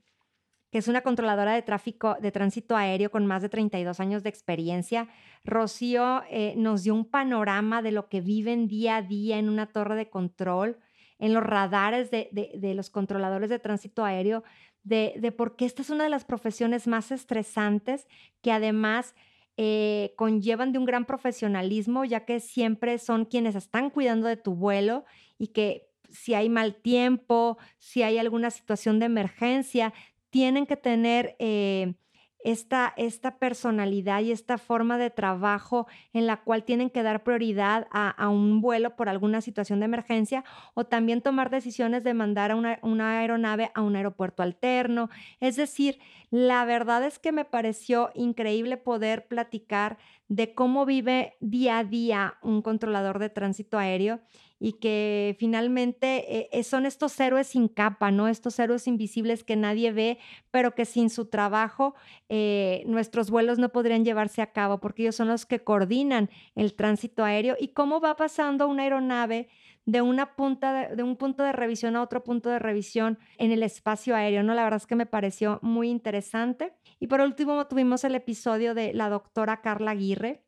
que 0.75 0.79
es 0.79 0.89
una 0.89 1.03
controladora 1.03 1.55
de 1.55 1.63
tráfico 1.63 2.17
de 2.21 2.33
tránsito 2.33 2.77
aéreo 2.77 3.09
con 3.09 3.27
más 3.27 3.43
de 3.43 3.49
32 3.49 4.01
años 4.01 4.25
de 4.25 4.29
experiencia. 4.29 5.07
Rocío 5.45 6.25
eh, 6.29 6.55
nos 6.57 6.83
dio 6.83 6.97
un 6.97 7.05
panorama 7.05 7.81
de 7.81 7.93
lo 7.93 8.09
que 8.09 8.21
viven 8.21 8.67
día 8.67 8.97
a 8.97 9.03
día 9.03 9.39
en 9.39 9.49
una 9.49 9.67
torre 9.67 9.95
de 9.95 10.11
control, 10.11 10.81
en 11.21 11.33
los 11.33 11.45
radares 11.45 12.11
de, 12.11 12.75
los 12.75 12.91
controladores 12.91 13.51
de 13.51 13.61
tránsito 13.61 14.05
aéreo, 14.05 14.43
de, 14.83 15.15
de 15.17 15.31
por 15.31 15.55
qué 15.55 15.65
esta 15.65 15.81
es 15.81 15.91
una 15.91 16.03
de 16.03 16.11
las 16.11 16.25
profesiones 16.25 16.89
más 16.89 17.13
estresantes 17.13 18.09
que 18.43 18.51
además... 18.51 19.15
Eh, 19.57 20.15
conllevan 20.17 20.73
de 20.73 20.81
un 20.81 20.85
gran 20.85 21.05
profesionalismo, 21.05 22.05
ya 22.05 22.25
que 22.25 22.41
siempre 22.41 22.99
son 22.99 23.25
quienes 23.25 23.55
están 23.55 23.89
cuidando 23.89 24.27
de 24.27 24.37
tu 24.37 24.57
vuelo 24.57 25.05
y 25.39 25.53
que 25.53 25.95
si 26.11 26.35
hay 26.35 26.49
mal 26.49 26.75
tiempo, 26.75 27.59
si 27.79 28.03
hay 28.03 28.19
alguna 28.19 28.51
situación 28.51 28.99
de 28.99 29.07
emergencia, 29.07 29.93
tienen 30.35 30.67
que 30.67 30.77
tener 30.77 31.37
eh, 31.39 31.95
esta, 32.43 32.93
esta, 32.97 33.39
personalidad 33.39 34.21
y 34.21 34.33
esta 34.33 34.59
forma 34.59 34.99
de 34.99 35.09
trabajo 35.09 35.87
en 36.13 36.27
la 36.27 36.43
cual 36.43 36.65
tienen 36.65 36.91
que 36.91 37.05
dar 37.05 37.23
prioridad 37.23 37.87
a, 37.93 38.29
un 38.29 38.61
vuelo 38.61 38.97
por 38.97 39.09
alguna 39.09 39.41
situación 39.41 39.79
de 39.79 39.85
emergencia 39.85 40.45
o 40.75 40.87
también 40.87 41.23
tomar 41.23 41.51
decisiones 41.51 42.03
de 42.03 42.15
mandar 42.15 42.51
a 42.51 42.57
una, 42.57 42.81
una, 42.83 43.21
aeronave 43.21 43.71
a 43.77 43.83
un 43.83 43.95
aeropuerto 43.95 44.43
alterno. 44.43 45.09
Es 45.39 45.55
decir, 45.55 46.01
la 46.33 46.65
verdad 46.65 47.05
es 47.05 47.21
que 47.21 47.31
me 47.31 47.45
pareció 47.45 48.11
increíble 48.17 48.77
poder 48.77 49.29
platicar 49.29 49.99
de 50.27 50.53
cómo 50.53 50.85
vive 50.85 51.35
día 51.39 51.79
a 51.79 51.85
día 51.85 52.39
un 52.43 52.61
controlador 52.61 53.21
de 53.21 53.31
tránsito 53.31 53.79
aéreo 53.79 54.19
y 54.65 54.73
que 54.73 55.37
finalmente 55.39 56.39
eh, 56.39 56.49
eh, 56.51 56.65
son 56.65 56.87
estos 56.87 57.21
héroes 57.21 57.49
sin 57.49 57.69
capa, 57.69 58.11
¿no? 58.11 58.29
Estos 58.29 58.59
héroes 58.59 58.89
invisibles 58.89 59.45
que 59.45 59.57
nadie 59.57 59.93
ve, 59.93 60.19
pero 60.51 60.75
que 60.75 60.87
sin 60.87 61.11
su 61.11 61.27
trabajo 61.27 61.95
eh, 62.31 62.83
nuestros 62.87 63.29
vuelos 63.29 63.59
no 63.59 63.69
podrían 63.69 64.07
llevarse 64.07 64.41
a 64.41 64.53
cabo, 64.53 64.81
porque 64.81 65.03
ellos 65.03 65.17
son 65.17 65.29
los 65.29 65.45
que 65.45 65.63
coordinan 65.63 66.31
el 66.55 66.73
tránsito 66.73 67.25
aéreo 67.25 67.57
y 67.61 67.75
cómo 67.75 68.01
va 68.01 68.17
pasando 68.17 68.67
una 68.67 68.85
aeronave 68.85 69.49
de 69.85 70.01
una 70.01 70.35
punta 70.35 70.89
de, 70.89 71.03
un 71.03 71.17
punto 71.17 71.43
de 71.43 71.53
revisión 71.53 71.95
a 71.95 72.03
otro 72.03 72.25
punto 72.25 72.49
de 72.49 72.59
revisión 72.59 73.19
en 73.37 73.53
el 73.53 73.63
espacio 73.63 74.17
aéreo, 74.17 74.43
¿no? 74.45 74.55
La 74.55 74.65
verdad 74.65 74.79
es 74.79 74.87
que 74.87 74.97
me 74.97 75.05
pareció 75.05 75.59
muy 75.61 75.91
interesante. 75.91 76.73
Y 76.99 77.09
por 77.09 77.21
último 77.21 77.67
tuvimos 77.67 78.03
el 78.05 78.15
episodio 78.15 78.73
de 78.73 78.95
la 78.95 79.11
doctora 79.11 79.61
Carla 79.61 79.91
Aguirre, 79.91 80.44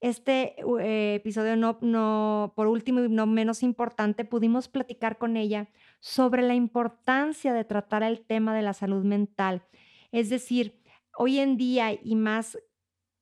este 0.00 0.56
eh, 0.80 1.14
episodio, 1.16 1.56
no, 1.56 1.78
no, 1.82 2.52
por 2.56 2.66
último 2.66 3.00
y 3.00 3.08
no 3.08 3.26
menos 3.26 3.62
importante, 3.62 4.24
pudimos 4.24 4.68
platicar 4.68 5.18
con 5.18 5.36
ella 5.36 5.68
sobre 6.00 6.42
la 6.42 6.54
importancia 6.54 7.52
de 7.52 7.64
tratar 7.64 8.02
el 8.02 8.22
tema 8.22 8.54
de 8.54 8.62
la 8.62 8.72
salud 8.72 9.04
mental. 9.04 9.62
Es 10.10 10.30
decir, 10.30 10.80
hoy 11.16 11.38
en 11.38 11.56
día 11.56 11.92
y 11.92 12.16
más 12.16 12.58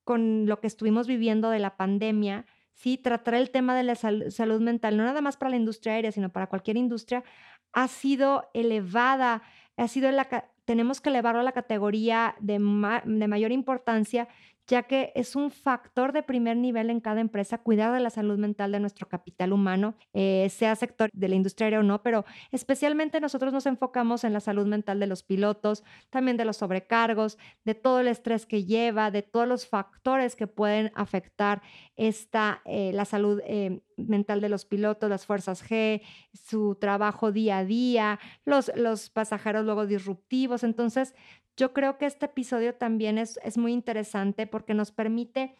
con 0.04 0.46
lo 0.46 0.60
que 0.60 0.68
estuvimos 0.68 1.06
viviendo 1.06 1.50
de 1.50 1.58
la 1.58 1.76
pandemia, 1.76 2.46
sí, 2.72 2.96
tratar 2.96 3.34
el 3.34 3.50
tema 3.50 3.76
de 3.76 3.82
la 3.82 3.94
salud 3.96 4.60
mental, 4.60 4.96
no 4.96 5.04
nada 5.04 5.20
más 5.20 5.36
para 5.36 5.50
la 5.50 5.56
industria 5.56 5.94
aérea, 5.94 6.12
sino 6.12 6.30
para 6.30 6.46
cualquier 6.46 6.76
industria, 6.76 7.24
ha 7.72 7.88
sido 7.88 8.48
elevada, 8.54 9.42
ha 9.76 9.88
sido 9.88 10.10
la, 10.12 10.48
tenemos 10.64 11.00
que 11.00 11.10
elevarlo 11.10 11.40
a 11.40 11.44
la 11.44 11.52
categoría 11.52 12.36
de, 12.40 12.54
de 12.54 13.28
mayor 13.28 13.52
importancia 13.52 14.28
ya 14.68 14.82
que 14.84 15.12
es 15.14 15.34
un 15.34 15.50
factor 15.50 16.12
de 16.12 16.22
primer 16.22 16.56
nivel 16.56 16.90
en 16.90 17.00
cada 17.00 17.20
empresa 17.20 17.58
cuidar 17.58 17.92
de 17.94 18.00
la 18.00 18.10
salud 18.10 18.38
mental 18.38 18.70
de 18.70 18.80
nuestro 18.80 19.08
capital 19.08 19.52
humano, 19.52 19.96
eh, 20.12 20.48
sea 20.50 20.76
sector 20.76 21.08
de 21.12 21.28
la 21.28 21.34
industria 21.34 21.80
o 21.80 21.82
no, 21.82 22.02
pero 22.02 22.24
especialmente 22.52 23.20
nosotros 23.20 23.52
nos 23.52 23.66
enfocamos 23.66 24.24
en 24.24 24.32
la 24.34 24.40
salud 24.40 24.66
mental 24.66 25.00
de 25.00 25.06
los 25.06 25.22
pilotos, 25.22 25.82
también 26.10 26.36
de 26.36 26.44
los 26.44 26.58
sobrecargos, 26.58 27.38
de 27.64 27.74
todo 27.74 28.00
el 28.00 28.08
estrés 28.08 28.46
que 28.46 28.64
lleva, 28.64 29.10
de 29.10 29.22
todos 29.22 29.48
los 29.48 29.66
factores 29.66 30.36
que 30.36 30.46
pueden 30.46 30.92
afectar 30.94 31.62
esta, 31.96 32.60
eh, 32.66 32.92
la 32.92 33.06
salud 33.06 33.40
eh, 33.44 33.80
mental 33.98 34.40
de 34.40 34.48
los 34.48 34.64
pilotos, 34.64 35.10
las 35.10 35.26
fuerzas 35.26 35.62
G, 35.68 36.02
su 36.32 36.76
trabajo 36.76 37.32
día 37.32 37.58
a 37.58 37.64
día, 37.64 38.18
los, 38.44 38.72
los 38.74 39.10
pasajeros 39.10 39.64
luego 39.64 39.86
disruptivos. 39.86 40.64
Entonces, 40.64 41.14
yo 41.56 41.72
creo 41.72 41.98
que 41.98 42.06
este 42.06 42.26
episodio 42.26 42.74
también 42.74 43.18
es, 43.18 43.38
es 43.42 43.58
muy 43.58 43.72
interesante 43.72 44.46
porque 44.46 44.74
nos 44.74 44.92
permite 44.92 45.56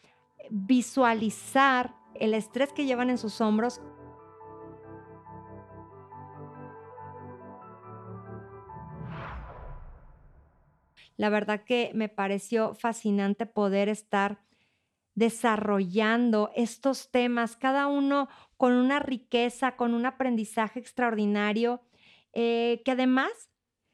visualizar 0.50 1.94
el 2.14 2.34
estrés 2.34 2.72
que 2.72 2.86
llevan 2.86 3.10
en 3.10 3.18
sus 3.18 3.40
hombros 3.40 3.80
La 11.18 11.30
verdad 11.30 11.64
que 11.64 11.90
me 11.94 12.08
pareció 12.08 12.74
fascinante 12.74 13.44
poder 13.44 13.88
estar 13.88 14.38
desarrollando 15.18 16.52
estos 16.54 17.10
temas, 17.10 17.56
cada 17.56 17.88
uno 17.88 18.28
con 18.56 18.72
una 18.72 19.00
riqueza, 19.00 19.74
con 19.74 19.92
un 19.94 20.06
aprendizaje 20.06 20.78
extraordinario, 20.78 21.82
eh, 22.32 22.82
que 22.84 22.92
además, 22.92 23.30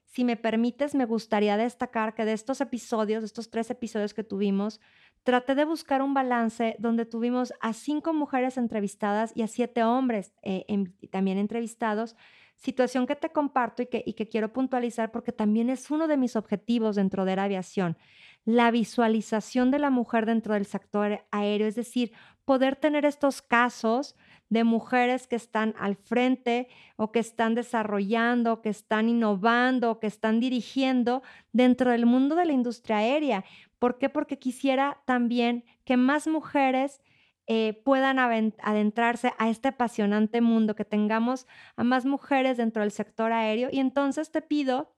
si 0.04 0.22
me 0.22 0.37
permites, 0.37 0.94
me 0.94 1.06
gustaría 1.06 1.56
destacar 1.56 2.14
que 2.14 2.26
de 2.26 2.34
estos 2.34 2.60
episodios, 2.60 3.22
de 3.22 3.26
estos 3.26 3.50
tres 3.50 3.70
episodios 3.70 4.12
que 4.12 4.22
tuvimos, 4.22 4.80
traté 5.22 5.54
de 5.54 5.64
buscar 5.64 6.02
un 6.02 6.12
balance 6.12 6.76
donde 6.78 7.06
tuvimos 7.06 7.54
a 7.60 7.72
cinco 7.72 8.12
mujeres 8.12 8.58
entrevistadas 8.58 9.32
y 9.34 9.40
a 9.40 9.46
siete 9.46 9.82
hombres 9.82 10.34
eh, 10.42 10.66
también 11.10 11.38
entrevistados, 11.38 12.16
situación 12.56 13.06
que 13.06 13.16
te 13.16 13.30
comparto 13.30 13.82
y 13.82 13.87
que, 13.87 14.02
y 14.04 14.12
que 14.12 14.28
quiero 14.28 14.52
puntualizar 14.52 15.10
porque 15.10 15.32
también 15.32 15.70
es 15.70 15.90
uno 15.90 16.06
de 16.06 16.18
mis 16.18 16.37
objetivos 16.37 16.96
dentro 16.96 17.24
de 17.24 17.37
la 17.37 17.44
aviación 17.44 17.96
la 18.44 18.70
visualización 18.70 19.70
de 19.70 19.78
la 19.78 19.90
mujer 19.90 20.26
dentro 20.26 20.54
del 20.54 20.66
sector 20.66 21.24
aéreo, 21.30 21.66
es 21.66 21.74
decir, 21.74 22.12
poder 22.44 22.76
tener 22.76 23.04
estos 23.04 23.40
casos 23.40 24.16
de 24.50 24.64
mujeres 24.64 25.26
que 25.26 25.37
están 25.37 25.74
al 25.78 25.96
frente 25.96 26.68
o 26.96 27.11
que 27.11 27.18
están 27.18 27.54
desarrollando, 27.54 28.61
que 28.61 28.68
están 28.68 29.09
innovando, 29.09 29.98
que 29.98 30.07
están 30.07 30.40
dirigiendo 30.40 31.22
dentro 31.52 31.90
del 31.90 32.07
mundo 32.07 32.37
de 32.37 32.44
la 32.44 32.52
industria 32.52 32.98
aérea. 32.98 33.44
¿Por 33.78 33.98
qué? 33.98 34.09
Porque 34.09 34.38
quisiera 34.38 35.02
también 35.07 35.64
que 35.85 35.96
más 35.96 36.26
mujeres 36.26 37.00
eh, 37.46 37.83
puedan 37.85 38.18
adentrarse 38.18 39.33
a 39.38 39.50
este 39.50 39.68
apasionante 39.68 40.40
mundo, 40.40 40.74
que 40.74 40.85
tengamos 40.85 41.46
a 41.76 41.85
más 41.85 42.07
mujeres 42.07 42.57
dentro 42.57 42.83
del 42.83 42.90
sector 42.90 43.33
aéreo. 43.33 43.68
Y 43.72 43.80
entonces 43.80 44.30
te 44.30 44.40
pido 44.40 44.93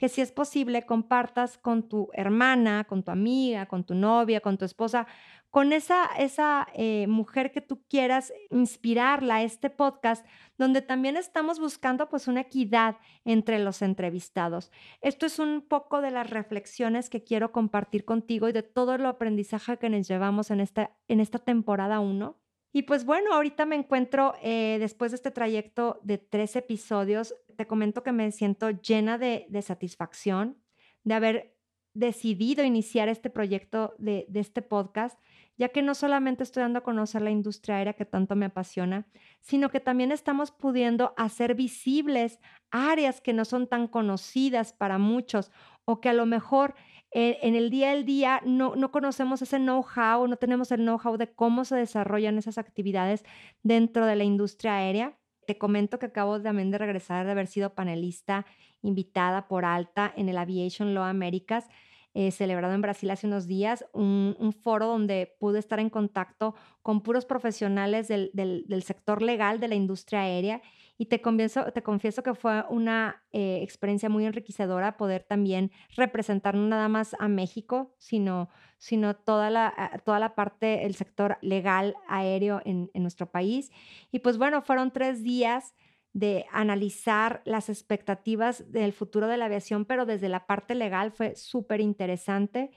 que 0.00 0.08
si 0.08 0.22
es 0.22 0.32
posible 0.32 0.86
compartas 0.86 1.58
con 1.58 1.86
tu 1.86 2.08
hermana, 2.14 2.84
con 2.84 3.02
tu 3.02 3.10
amiga, 3.10 3.66
con 3.66 3.84
tu 3.84 3.94
novia, 3.94 4.40
con 4.40 4.56
tu 4.56 4.64
esposa, 4.64 5.06
con 5.50 5.74
esa, 5.74 6.06
esa 6.18 6.66
eh, 6.72 7.06
mujer 7.06 7.52
que 7.52 7.60
tú 7.60 7.82
quieras 7.86 8.32
inspirarla 8.48 9.36
a 9.36 9.42
este 9.42 9.68
podcast, 9.68 10.24
donde 10.56 10.80
también 10.80 11.18
estamos 11.18 11.60
buscando 11.60 12.08
pues 12.08 12.28
una 12.28 12.40
equidad 12.40 12.96
entre 13.26 13.58
los 13.58 13.82
entrevistados. 13.82 14.72
Esto 15.02 15.26
es 15.26 15.38
un 15.38 15.60
poco 15.60 16.00
de 16.00 16.10
las 16.10 16.30
reflexiones 16.30 17.10
que 17.10 17.22
quiero 17.22 17.52
compartir 17.52 18.06
contigo 18.06 18.48
y 18.48 18.52
de 18.52 18.62
todo 18.62 18.94
el 18.94 19.04
aprendizaje 19.04 19.76
que 19.76 19.90
nos 19.90 20.08
llevamos 20.08 20.50
en 20.50 20.60
esta, 20.60 20.96
en 21.08 21.20
esta 21.20 21.38
temporada 21.38 22.00
1. 22.00 22.40
Y 22.72 22.82
pues 22.82 23.04
bueno, 23.04 23.34
ahorita 23.34 23.66
me 23.66 23.76
encuentro 23.76 24.34
eh, 24.42 24.76
después 24.78 25.10
de 25.10 25.16
este 25.16 25.32
trayecto 25.32 25.98
de 26.04 26.18
tres 26.18 26.54
episodios, 26.54 27.34
te 27.60 27.66
comento 27.66 28.02
que 28.02 28.12
me 28.12 28.32
siento 28.32 28.70
llena 28.70 29.18
de, 29.18 29.46
satisfacción 29.60 30.56
de 31.04 31.12
haber 31.12 31.58
decidido 31.92 32.64
iniciar 32.64 33.10
este 33.10 33.28
proyecto 33.28 33.94
de, 33.98 34.26
este 34.32 34.62
podcast, 34.62 35.20
ya 35.58 35.68
que 35.68 35.82
no 35.82 35.94
solamente 35.94 36.42
estoy 36.42 36.62
dando 36.62 36.78
a 36.78 36.82
conocer 36.82 37.20
la 37.20 37.30
industria 37.30 37.76
aérea 37.76 37.92
que 37.92 38.06
tanto 38.06 38.34
me 38.34 38.46
apasiona, 38.46 39.06
sino 39.40 39.68
que 39.68 39.78
también 39.78 40.10
estamos 40.10 40.52
pudiendo 40.52 41.12
hacer 41.18 41.54
visibles 41.54 42.38
áreas 42.70 43.20
que 43.20 43.34
no 43.34 43.44
son 43.44 43.66
tan 43.66 43.88
conocidas 43.88 44.72
para 44.72 44.96
muchos 44.96 45.50
o 45.84 46.00
que 46.00 46.08
a 46.08 46.14
lo 46.14 46.24
mejor 46.24 46.74
eh, 47.10 47.40
en 47.42 47.56
el 47.56 47.68
día 47.68 47.90
al 47.92 48.06
día 48.06 48.40
no, 48.46 48.74
no 48.74 48.90
conocemos 48.90 49.42
ese 49.42 49.58
know-how, 49.58 50.26
no 50.26 50.36
tenemos 50.38 50.72
el 50.72 50.80
know-how 50.80 51.18
de 51.18 51.30
cómo 51.30 51.66
se 51.66 51.76
desarrollan 51.76 52.38
esas 52.38 52.56
actividades 52.56 53.22
dentro 53.62 54.06
de 54.06 54.16
la 54.16 54.24
industria 54.24 54.76
aérea. 54.76 55.19
Te 55.50 55.58
comento 55.58 55.98
que 55.98 56.06
acabo 56.06 56.40
también 56.40 56.70
de 56.70 56.78
regresar 56.78 57.26
de 57.26 57.32
haber 57.32 57.48
sido 57.48 57.74
panelista 57.74 58.46
invitada 58.82 59.48
por 59.48 59.64
Alta 59.64 60.14
en 60.16 60.28
el 60.28 60.38
Aviation 60.38 60.94
Law 60.94 61.02
Americas 61.02 61.66
eh, 62.14 62.30
celebrado 62.30 62.72
en 62.72 62.80
Brasil 62.80 63.10
hace 63.10 63.26
unos 63.26 63.48
días, 63.48 63.84
un, 63.92 64.54
foro 64.62 64.86
donde 64.86 65.34
pude 65.40 65.58
estar 65.58 65.80
en 65.80 65.90
contacto 65.90 66.54
con 66.82 67.00
puros 67.00 67.24
profesionales 67.24 68.06
del, 68.06 68.82
sector 68.84 69.22
legal 69.22 69.58
de 69.58 69.66
la 69.66 69.74
industria 69.74 70.20
aérea 70.20 70.62
y 71.00 71.06
te, 71.06 71.22
confieso, 71.22 71.64
te 71.72 71.82
confieso 71.82 72.22
que 72.22 72.34
fue 72.34 72.62
una 72.68 73.24
eh, 73.32 73.60
experiencia 73.62 74.10
muy 74.10 74.26
enriquecedora 74.26 74.98
poder 74.98 75.22
también 75.22 75.72
representar 75.96 76.54
no 76.54 76.68
nada 76.68 76.88
más 76.88 77.16
a 77.18 77.26
México, 77.26 77.94
sino, 77.96 78.50
sino 78.76 79.16
toda, 79.16 79.48
la, 79.48 80.02
toda 80.04 80.18
la 80.18 80.34
parte, 80.34 80.84
el 80.84 80.94
sector 80.94 81.38
legal 81.40 81.94
aéreo 82.06 82.60
en, 82.66 82.90
en 82.92 83.00
nuestro 83.00 83.30
país. 83.30 83.72
Y 84.12 84.18
pues 84.18 84.36
bueno, 84.36 84.60
fueron 84.60 84.90
tres 84.90 85.22
días 85.22 85.74
de 86.12 86.44
analizar 86.52 87.40
las 87.46 87.70
expectativas 87.70 88.70
del 88.70 88.92
futuro 88.92 89.26
de 89.26 89.38
la 89.38 89.46
aviación, 89.46 89.86
pero 89.86 90.04
desde 90.04 90.28
la 90.28 90.46
parte 90.46 90.74
legal 90.74 91.12
fue 91.12 91.34
súper 91.34 91.80
interesante. 91.80 92.72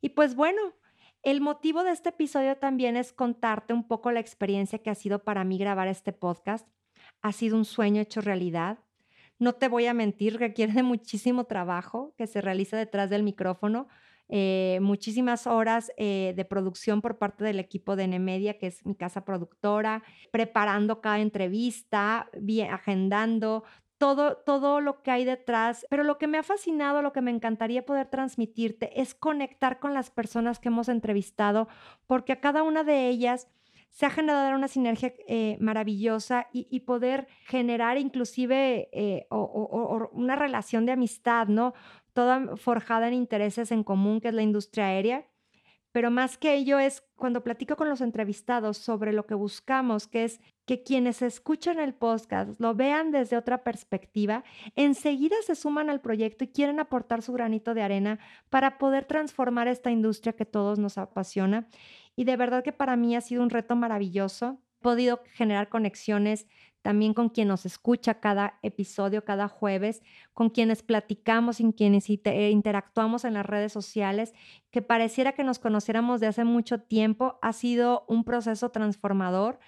Y 0.00 0.08
pues 0.08 0.34
bueno, 0.34 0.62
el 1.22 1.42
motivo 1.42 1.84
de 1.84 1.90
este 1.90 2.08
episodio 2.08 2.56
también 2.56 2.96
es 2.96 3.12
contarte 3.12 3.74
un 3.74 3.86
poco 3.86 4.12
la 4.12 4.20
experiencia 4.20 4.78
que 4.78 4.88
ha 4.88 4.94
sido 4.94 5.24
para 5.24 5.44
mí 5.44 5.58
grabar 5.58 5.88
este 5.88 6.14
podcast. 6.14 6.66
Ha 7.26 7.32
sido 7.32 7.56
un 7.56 7.64
sueño 7.64 8.00
hecho 8.00 8.20
realidad. 8.20 8.78
No 9.40 9.54
te 9.54 9.66
voy 9.66 9.86
a 9.86 9.94
mentir, 9.94 10.38
requiere 10.38 10.72
de 10.72 10.84
muchísimo 10.84 11.42
trabajo 11.42 12.14
que 12.16 12.28
se 12.28 12.40
realiza 12.40 12.76
detrás 12.76 13.10
del 13.10 13.24
micrófono, 13.24 13.88
eh, 14.28 14.78
muchísimas 14.80 15.48
horas 15.48 15.90
eh, 15.96 16.34
de 16.36 16.44
producción 16.44 17.02
por 17.02 17.18
parte 17.18 17.42
del 17.42 17.58
equipo 17.58 17.96
de 17.96 18.06
Nemedia, 18.06 18.60
que 18.60 18.68
es 18.68 18.86
mi 18.86 18.94
casa 18.94 19.24
productora, 19.24 20.04
preparando 20.30 21.00
cada 21.00 21.18
entrevista, 21.18 22.30
agendando. 22.70 23.64
Todo, 23.98 24.36
todo 24.36 24.82
lo 24.82 25.02
que 25.02 25.10
hay 25.10 25.24
detrás, 25.24 25.86
pero 25.88 26.04
lo 26.04 26.18
que 26.18 26.26
me 26.26 26.36
ha 26.36 26.42
fascinado, 26.42 27.00
lo 27.00 27.14
que 27.14 27.22
me 27.22 27.30
encantaría 27.30 27.86
poder 27.86 28.08
transmitirte 28.08 29.00
es 29.00 29.14
conectar 29.14 29.80
con 29.80 29.94
las 29.94 30.10
personas 30.10 30.58
que 30.58 30.68
hemos 30.68 30.90
entrevistado, 30.90 31.66
porque 32.06 32.34
a 32.34 32.40
cada 32.40 32.62
una 32.62 32.84
de 32.84 33.08
ellas 33.08 33.48
se 33.96 34.04
ha 34.04 34.10
generado 34.10 34.54
una 34.54 34.68
sinergia 34.68 35.14
eh, 35.26 35.56
maravillosa 35.58 36.48
y, 36.52 36.80
poder 36.80 37.28
generar 37.46 37.96
inclusive 37.96 38.90
una 39.30 40.36
relación 40.36 40.84
de 40.84 40.92
amistad, 40.92 41.48
¿no? 41.48 41.72
toda 42.12 42.58
forjada 42.58 43.08
en 43.08 43.14
intereses 43.14 43.72
en 43.72 43.82
común, 43.82 44.20
que 44.20 44.28
es 44.28 44.34
la 44.34 44.42
industria 44.42 44.88
aérea. 44.88 45.26
Pero 45.92 46.10
más 46.10 46.36
que 46.36 46.52
ello 46.52 46.78
es 46.78 47.05
cuando 47.16 47.42
platico 47.42 47.76
con 47.76 47.88
los 47.88 48.00
entrevistados 48.00 48.76
sobre 48.76 49.12
lo 49.12 49.26
que 49.26 49.34
buscamos, 49.34 50.06
que 50.06 50.24
es 50.24 50.40
que 50.66 50.82
quienes 50.82 51.22
escuchan 51.22 51.80
el 51.80 51.94
podcast 51.94 52.60
lo 52.60 52.74
vean 52.74 53.10
desde 53.10 53.36
otra 53.36 53.64
perspectiva, 53.64 54.44
enseguida 54.74 55.36
se 55.44 55.54
suman 55.54 55.88
al 55.90 56.00
proyecto 56.00 56.44
y 56.44 56.48
quieren 56.48 56.78
aportar 56.78 57.22
su 57.22 57.32
granito 57.32 57.74
de 57.74 57.82
arena 57.82 58.18
para 58.50 58.78
poder 58.78 59.06
transformar 59.06 59.66
esta 59.68 59.90
industria 59.90 60.34
que 60.34 60.44
todos 60.44 60.78
nos 60.78 60.98
apasiona. 60.98 61.66
Y 62.16 62.24
de 62.24 62.36
verdad 62.36 62.62
que 62.62 62.72
para 62.72 62.96
mí 62.96 63.16
ha 63.16 63.20
sido 63.20 63.42
un 63.42 63.50
reto 63.50 63.76
maravilloso. 63.76 64.58
Podido 64.86 65.20
generar 65.32 65.68
conexiones 65.68 66.46
también 66.80 67.12
con 67.12 67.28
quien 67.28 67.48
nos 67.48 67.66
escucha 67.66 68.20
cada 68.20 68.60
episodio, 68.62 69.24
cada 69.24 69.48
jueves, 69.48 70.00
con 70.32 70.48
quienes 70.48 70.84
platicamos, 70.84 71.58
y 71.58 71.72
quienes 71.72 72.08
eh, 72.08 72.50
interactuamos 72.50 73.24
en 73.24 73.34
las 73.34 73.44
redes 73.44 73.72
sociales, 73.72 74.32
que 74.70 74.82
pareciera 74.82 75.32
que 75.32 75.42
nos 75.42 75.58
conociéramos 75.58 76.20
de 76.20 76.28
hace 76.28 76.44
mucho 76.44 76.82
tiempo. 76.82 77.36
Ha 77.42 77.52
sido 77.52 78.04
un 78.06 78.22
proceso 78.22 78.68
transformador. 78.68 79.58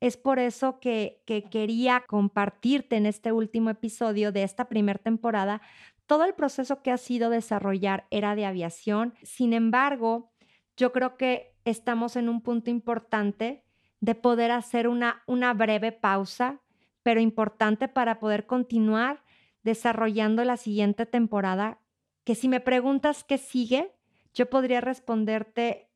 Es 0.00 0.18
por 0.18 0.38
eso 0.38 0.78
que, 0.78 1.22
que 1.24 1.44
quería 1.44 2.04
compartirte 2.06 2.96
en 2.96 3.06
este 3.06 3.32
último 3.32 3.70
episodio 3.70 4.30
de 4.30 4.42
esta 4.42 4.68
primera 4.68 4.98
temporada 4.98 5.62
todo 6.04 6.26
el 6.26 6.34
proceso 6.34 6.82
que 6.82 6.90
ha 6.90 6.98
sido 6.98 7.30
desarrollar 7.30 8.06
Era 8.10 8.36
de 8.36 8.44
Aviación. 8.44 9.14
Sin 9.22 9.54
embargo, 9.54 10.34
yo 10.76 10.92
creo 10.92 11.16
que 11.16 11.54
estamos 11.64 12.16
en 12.16 12.28
un 12.28 12.42
punto 12.42 12.68
importante 12.68 13.62
de 14.00 14.14
poder 14.14 14.50
hacer 14.50 14.88
una, 14.88 15.22
una 15.26 15.54
breve 15.54 15.92
pausa 15.92 16.60
pero 17.02 17.20
importante 17.20 17.86
para 17.86 18.18
poder 18.18 18.46
continuar 18.46 19.22
desarrollando 19.62 20.42
la 20.42 20.56
siguiente 20.56 21.06
temporada, 21.06 21.78
que 22.24 22.34
si 22.34 22.48
me 22.48 22.58
preguntas 22.58 23.22
qué 23.22 23.38
sigue, 23.38 23.92
yo 24.34 24.50
podría 24.50 24.80
responderte 24.80 25.88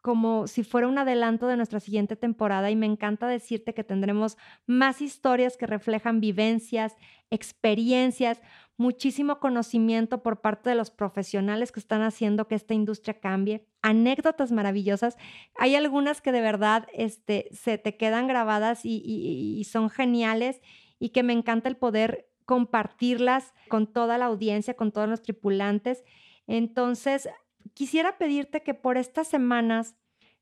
como 0.00 0.48
si 0.48 0.64
fuera 0.64 0.88
un 0.88 0.98
adelanto 0.98 1.46
de 1.46 1.56
nuestra 1.56 1.78
siguiente 1.78 2.16
temporada 2.16 2.70
y 2.70 2.76
me 2.76 2.86
encanta 2.86 3.28
decirte 3.28 3.72
que 3.72 3.84
tendremos 3.84 4.36
más 4.66 5.00
historias 5.00 5.56
que 5.56 5.66
reflejan 5.66 6.18
vivencias, 6.18 6.96
experiencias, 7.30 8.40
muchísimo 8.78 9.40
conocimiento 9.40 10.22
por 10.22 10.40
parte 10.40 10.70
de 10.70 10.76
los 10.76 10.90
profesionales 10.90 11.72
que 11.72 11.80
están 11.80 12.00
haciendo 12.00 12.48
que 12.48 12.54
esta 12.54 12.74
industria 12.74 13.20
cambie, 13.20 13.66
anécdotas 13.82 14.52
maravillosas. 14.52 15.18
Hay 15.58 15.74
algunas 15.74 16.22
que 16.22 16.32
de 16.32 16.40
verdad 16.40 16.86
este, 16.94 17.48
se 17.52 17.76
te 17.76 17.96
quedan 17.96 18.28
grabadas 18.28 18.84
y, 18.84 19.02
y 19.04 19.64
son 19.64 19.90
geniales 19.90 20.62
y 21.00 21.10
que 21.10 21.24
me 21.24 21.32
encanta 21.32 21.68
el 21.68 21.76
poder 21.76 22.30
compartirlas 22.46 23.52
con 23.68 23.86
toda 23.92 24.16
la 24.16 24.26
audiencia, 24.26 24.74
con 24.74 24.92
todos 24.92 25.08
los 25.08 25.22
tripulantes. 25.22 26.04
Entonces, 26.46 27.28
quisiera 27.74 28.16
pedirte 28.16 28.62
que 28.62 28.74
por 28.74 28.96
estas 28.96 29.28
semanas 29.28 29.96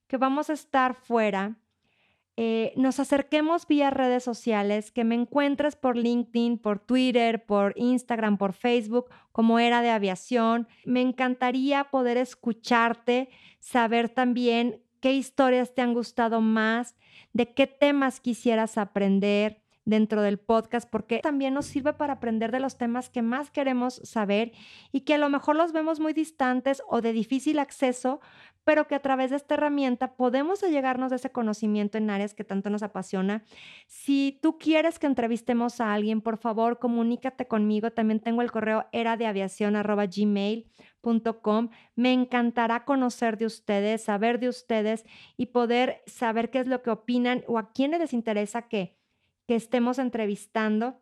que 0.07 0.19
vamos 0.19 0.51
a 0.51 0.53
estar 0.53 0.95
fuera, 0.95 1.57
eh, 2.39 2.75
nos 2.77 3.01
acerquemos 3.01 3.67
vía 3.67 3.89
redes 3.89 4.23
sociales, 4.23 4.91
que 4.93 5.05
me 5.05 5.15
encuentres 5.15 5.75
por 5.75 5.97
LinkedIn, 5.97 6.59
por 6.59 6.79
Twitter, 6.79 7.47
por 7.47 7.73
Instagram, 7.77 8.37
por 8.37 8.53
Facebook, 8.53 9.07
como 9.33 9.59
era 9.59 9.81
de 9.81 9.91
aviación. 9.91 10.69
Me 10.85 11.01
encantaría 11.01 11.85
poder 11.85 12.19
escucharte, 12.19 13.31
saber 13.59 14.11
también 14.11 14.83
qué 15.01 15.15
historias 15.15 15.75
te 15.75 15.81
han 15.81 15.95
gustado 15.95 16.43
más, 16.43 16.95
de 17.33 17.55
qué 17.55 17.67
temas 17.67 18.21
quisieras 18.21 18.77
aprender 18.77 19.63
dentro 19.87 20.21
del 20.21 20.39
podcast, 20.39 20.91
porque 20.91 21.21
también 21.21 21.55
nos 21.55 21.67
sirve 21.67 21.95
para 21.95 22.15
aprender 22.15 22.51
de 22.51 22.61
los 22.61 22.77
temas 22.77 23.09
que 23.09 23.23
más 23.23 23.51
queremos 23.51 24.01
saber 24.05 24.53
y 24.93 25.03
que 25.03 25.15
a 25.15 25.19
lo 25.19 25.31
mejor 25.31 25.57
los 25.57 25.73
vemos 25.73 26.01
muy 26.01 26.13
distantes 26.13 26.83
o 26.89 27.01
de 27.01 27.13
difícil 27.13 27.61
acceso, 27.61 28.21
pero 28.67 28.89
que 28.89 28.97
a 28.97 29.01
través 29.01 29.31
de 29.31 29.37
esta 29.37 29.55
herramienta 29.55 30.17
podemos 30.17 30.61
llegarnos 30.61 31.11
de 31.11 31.17
ese 31.17 31.31
conocimiento 31.31 31.99
en 31.99 32.11
áreas 32.11 32.35
que 32.35 32.43
tanto 32.43 32.69
nos 32.69 32.83
apasiona. 32.83 33.45
Si 33.87 34.41
tú 34.43 34.59
quieres 34.59 34.99
que 34.99 35.07
entrevistemos 35.07 35.81
a 35.81 35.95
alguien, 35.95 36.21
por 36.21 36.37
favor, 36.37 36.81
comunícate 36.81 37.47
conmigo. 37.47 37.93
También 37.93 38.19
tengo 38.19 38.43
el 38.43 38.51
correo 38.51 38.87
era 38.91 39.17
de 39.17 39.29
aviación 39.29 39.75
gmail.com. 39.75 41.69
Me 41.95 42.13
encantará 42.13 42.85
conocer 42.85 43.39
de 43.39 43.47
ustedes, 43.47 44.03
saber 44.03 44.41
de 44.41 44.49
ustedes 44.49 45.05
y 45.37 45.47
poder 45.47 46.03
saber 46.07 46.51
qué 46.51 46.59
es 46.59 46.67
lo 46.67 46.83
que 46.83 46.91
opinan 46.91 47.45
o 47.47 47.59
a 47.59 47.71
quiénes 47.73 48.01
les 48.01 48.13
interesa 48.13 48.63
que, 48.63 48.99
que 49.47 49.55
estemos 49.55 50.01
entrevistando. 50.01 51.01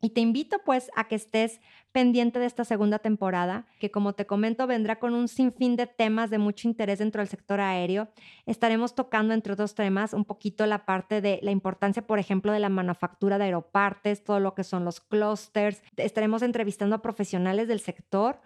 Y 0.00 0.10
te 0.10 0.20
invito 0.20 0.60
pues 0.64 0.90
a 0.96 1.08
que 1.08 1.14
estés 1.14 1.60
pendiente 1.92 2.38
de 2.38 2.46
esta 2.46 2.64
segunda 2.64 2.98
temporada, 3.00 3.66
que 3.78 3.90
como 3.90 4.14
te 4.14 4.26
comento 4.26 4.66
vendrá 4.66 4.98
con 4.98 5.14
un 5.14 5.28
sinfín 5.28 5.76
de 5.76 5.86
temas 5.86 6.30
de 6.30 6.38
mucho 6.38 6.68
interés 6.68 7.00
dentro 7.00 7.20
del 7.20 7.28
sector 7.28 7.60
aéreo. 7.60 8.08
Estaremos 8.46 8.94
tocando, 8.94 9.34
entre 9.34 9.52
otros 9.52 9.74
temas, 9.74 10.14
un 10.14 10.24
poquito 10.24 10.64
la 10.66 10.86
parte 10.86 11.20
de 11.20 11.40
la 11.42 11.50
importancia, 11.50 12.06
por 12.06 12.18
ejemplo, 12.18 12.52
de 12.52 12.60
la 12.60 12.68
manufactura 12.68 13.38
de 13.38 13.44
aeropartes, 13.44 14.24
todo 14.24 14.40
lo 14.40 14.54
que 14.54 14.64
son 14.64 14.84
los 14.84 15.00
clusters. 15.00 15.82
Estaremos 15.96 16.42
entrevistando 16.42 16.96
a 16.96 17.02
profesionales 17.02 17.68
del 17.68 17.80
sector. 17.80 18.40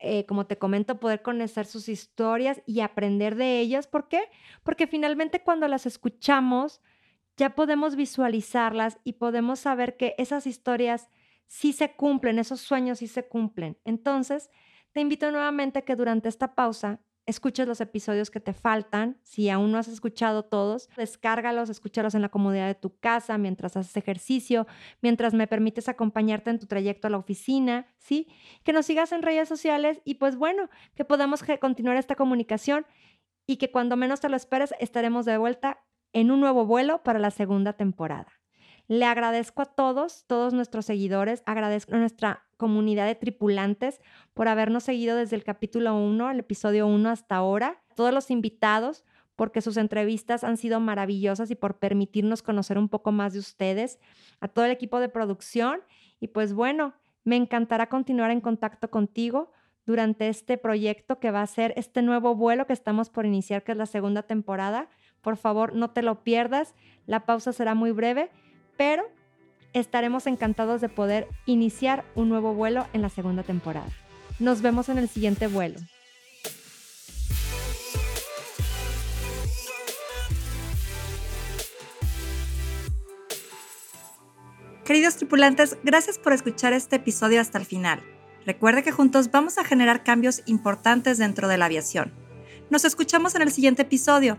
Eh, 0.00 0.26
como 0.26 0.46
te 0.46 0.58
comento, 0.58 1.00
poder 1.00 1.22
conocer 1.22 1.66
sus 1.66 1.88
historias 1.88 2.62
y 2.66 2.80
aprender 2.80 3.34
de 3.34 3.58
ellas. 3.58 3.88
¿Por 3.88 4.08
qué? 4.08 4.22
Porque 4.62 4.86
finalmente 4.86 5.42
cuando 5.42 5.66
las 5.66 5.86
escuchamos, 5.86 6.80
ya 7.38 7.54
podemos 7.54 7.96
visualizarlas 7.96 8.98
y 9.04 9.14
podemos 9.14 9.60
saber 9.60 9.96
que 9.96 10.14
esas 10.18 10.46
historias 10.46 11.08
sí 11.46 11.72
se 11.72 11.92
cumplen, 11.92 12.38
esos 12.38 12.60
sueños 12.60 12.98
sí 12.98 13.06
se 13.06 13.26
cumplen. 13.26 13.78
Entonces, 13.84 14.50
te 14.92 15.00
invito 15.00 15.30
nuevamente 15.30 15.78
a 15.78 15.82
que 15.82 15.96
durante 15.96 16.28
esta 16.28 16.54
pausa 16.56 17.00
escuches 17.26 17.68
los 17.68 17.80
episodios 17.80 18.30
que 18.30 18.40
te 18.40 18.54
faltan. 18.54 19.18
Si 19.22 19.50
aún 19.50 19.70
no 19.70 19.78
has 19.78 19.86
escuchado 19.86 20.46
todos, 20.46 20.88
descárgalos, 20.96 21.70
escúchalos 21.70 22.16
en 22.16 22.22
la 22.22 22.28
comodidad 22.28 22.66
de 22.66 22.74
tu 22.74 22.98
casa, 22.98 23.38
mientras 23.38 23.76
haces 23.76 23.96
ejercicio, 23.96 24.66
mientras 25.00 25.32
me 25.32 25.46
permites 25.46 25.88
acompañarte 25.88 26.50
en 26.50 26.58
tu 26.58 26.66
trayecto 26.66 27.06
a 27.06 27.10
la 27.10 27.18
oficina, 27.18 27.86
¿sí? 27.98 28.28
Que 28.64 28.72
nos 28.72 28.86
sigas 28.86 29.12
en 29.12 29.22
redes 29.22 29.48
sociales 29.48 30.00
y 30.04 30.14
pues 30.14 30.36
bueno, 30.36 30.70
que 30.96 31.04
podamos 31.04 31.44
continuar 31.60 31.96
esta 31.98 32.16
comunicación 32.16 32.84
y 33.46 33.58
que 33.58 33.70
cuando 33.70 33.96
menos 33.96 34.20
te 34.20 34.28
lo 34.28 34.36
esperes 34.36 34.74
estaremos 34.80 35.24
de 35.24 35.38
vuelta 35.38 35.84
en 36.12 36.30
un 36.30 36.40
nuevo 36.40 36.66
vuelo 36.66 37.02
para 37.02 37.18
la 37.18 37.30
segunda 37.30 37.72
temporada. 37.72 38.32
Le 38.86 39.04
agradezco 39.04 39.62
a 39.62 39.66
todos, 39.66 40.24
todos 40.26 40.54
nuestros 40.54 40.86
seguidores, 40.86 41.42
agradezco 41.44 41.94
a 41.94 41.98
nuestra 41.98 42.46
comunidad 42.56 43.06
de 43.06 43.14
tripulantes 43.14 44.00
por 44.32 44.48
habernos 44.48 44.84
seguido 44.84 45.16
desde 45.16 45.36
el 45.36 45.44
capítulo 45.44 45.94
1, 45.96 46.30
el 46.30 46.40
episodio 46.40 46.86
1 46.86 47.10
hasta 47.10 47.36
ahora, 47.36 47.82
todos 47.94 48.14
los 48.14 48.30
invitados 48.30 49.04
porque 49.36 49.60
sus 49.60 49.76
entrevistas 49.76 50.42
han 50.42 50.56
sido 50.56 50.80
maravillosas 50.80 51.50
y 51.52 51.54
por 51.54 51.78
permitirnos 51.78 52.42
conocer 52.42 52.76
un 52.76 52.88
poco 52.88 53.12
más 53.12 53.34
de 53.34 53.38
ustedes, 53.38 54.00
a 54.40 54.48
todo 54.48 54.64
el 54.64 54.72
equipo 54.72 54.98
de 54.98 55.08
producción 55.08 55.80
y 56.18 56.28
pues 56.28 56.54
bueno, 56.54 56.94
me 57.22 57.36
encantará 57.36 57.88
continuar 57.88 58.30
en 58.30 58.40
contacto 58.40 58.90
contigo 58.90 59.52
durante 59.86 60.28
este 60.28 60.58
proyecto 60.58 61.20
que 61.20 61.30
va 61.30 61.42
a 61.42 61.46
ser 61.46 61.72
este 61.76 62.02
nuevo 62.02 62.34
vuelo 62.34 62.66
que 62.66 62.72
estamos 62.72 63.10
por 63.10 63.26
iniciar, 63.26 63.62
que 63.62 63.72
es 63.72 63.78
la 63.78 63.86
segunda 63.86 64.22
temporada. 64.22 64.88
Por 65.28 65.36
favor, 65.36 65.74
no 65.74 65.90
te 65.90 66.00
lo 66.00 66.24
pierdas. 66.24 66.72
La 67.06 67.26
pausa 67.26 67.52
será 67.52 67.74
muy 67.74 67.90
breve, 67.90 68.30
pero 68.78 69.04
estaremos 69.74 70.26
encantados 70.26 70.80
de 70.80 70.88
poder 70.88 71.28
iniciar 71.44 72.02
un 72.14 72.30
nuevo 72.30 72.54
vuelo 72.54 72.86
en 72.94 73.02
la 73.02 73.10
segunda 73.10 73.42
temporada. 73.42 73.90
Nos 74.38 74.62
vemos 74.62 74.88
en 74.88 74.96
el 74.96 75.06
siguiente 75.06 75.46
vuelo. 75.46 75.78
Queridos 84.86 85.16
tripulantes, 85.16 85.76
gracias 85.84 86.18
por 86.18 86.32
escuchar 86.32 86.72
este 86.72 86.96
episodio 86.96 87.42
hasta 87.42 87.58
el 87.58 87.66
final. 87.66 88.00
Recuerde 88.46 88.82
que 88.82 88.92
juntos 88.92 89.30
vamos 89.30 89.58
a 89.58 89.64
generar 89.64 90.04
cambios 90.04 90.40
importantes 90.46 91.18
dentro 91.18 91.48
de 91.48 91.58
la 91.58 91.66
aviación. 91.66 92.14
Nos 92.70 92.86
escuchamos 92.86 93.34
en 93.34 93.42
el 93.42 93.52
siguiente 93.52 93.82
episodio 93.82 94.38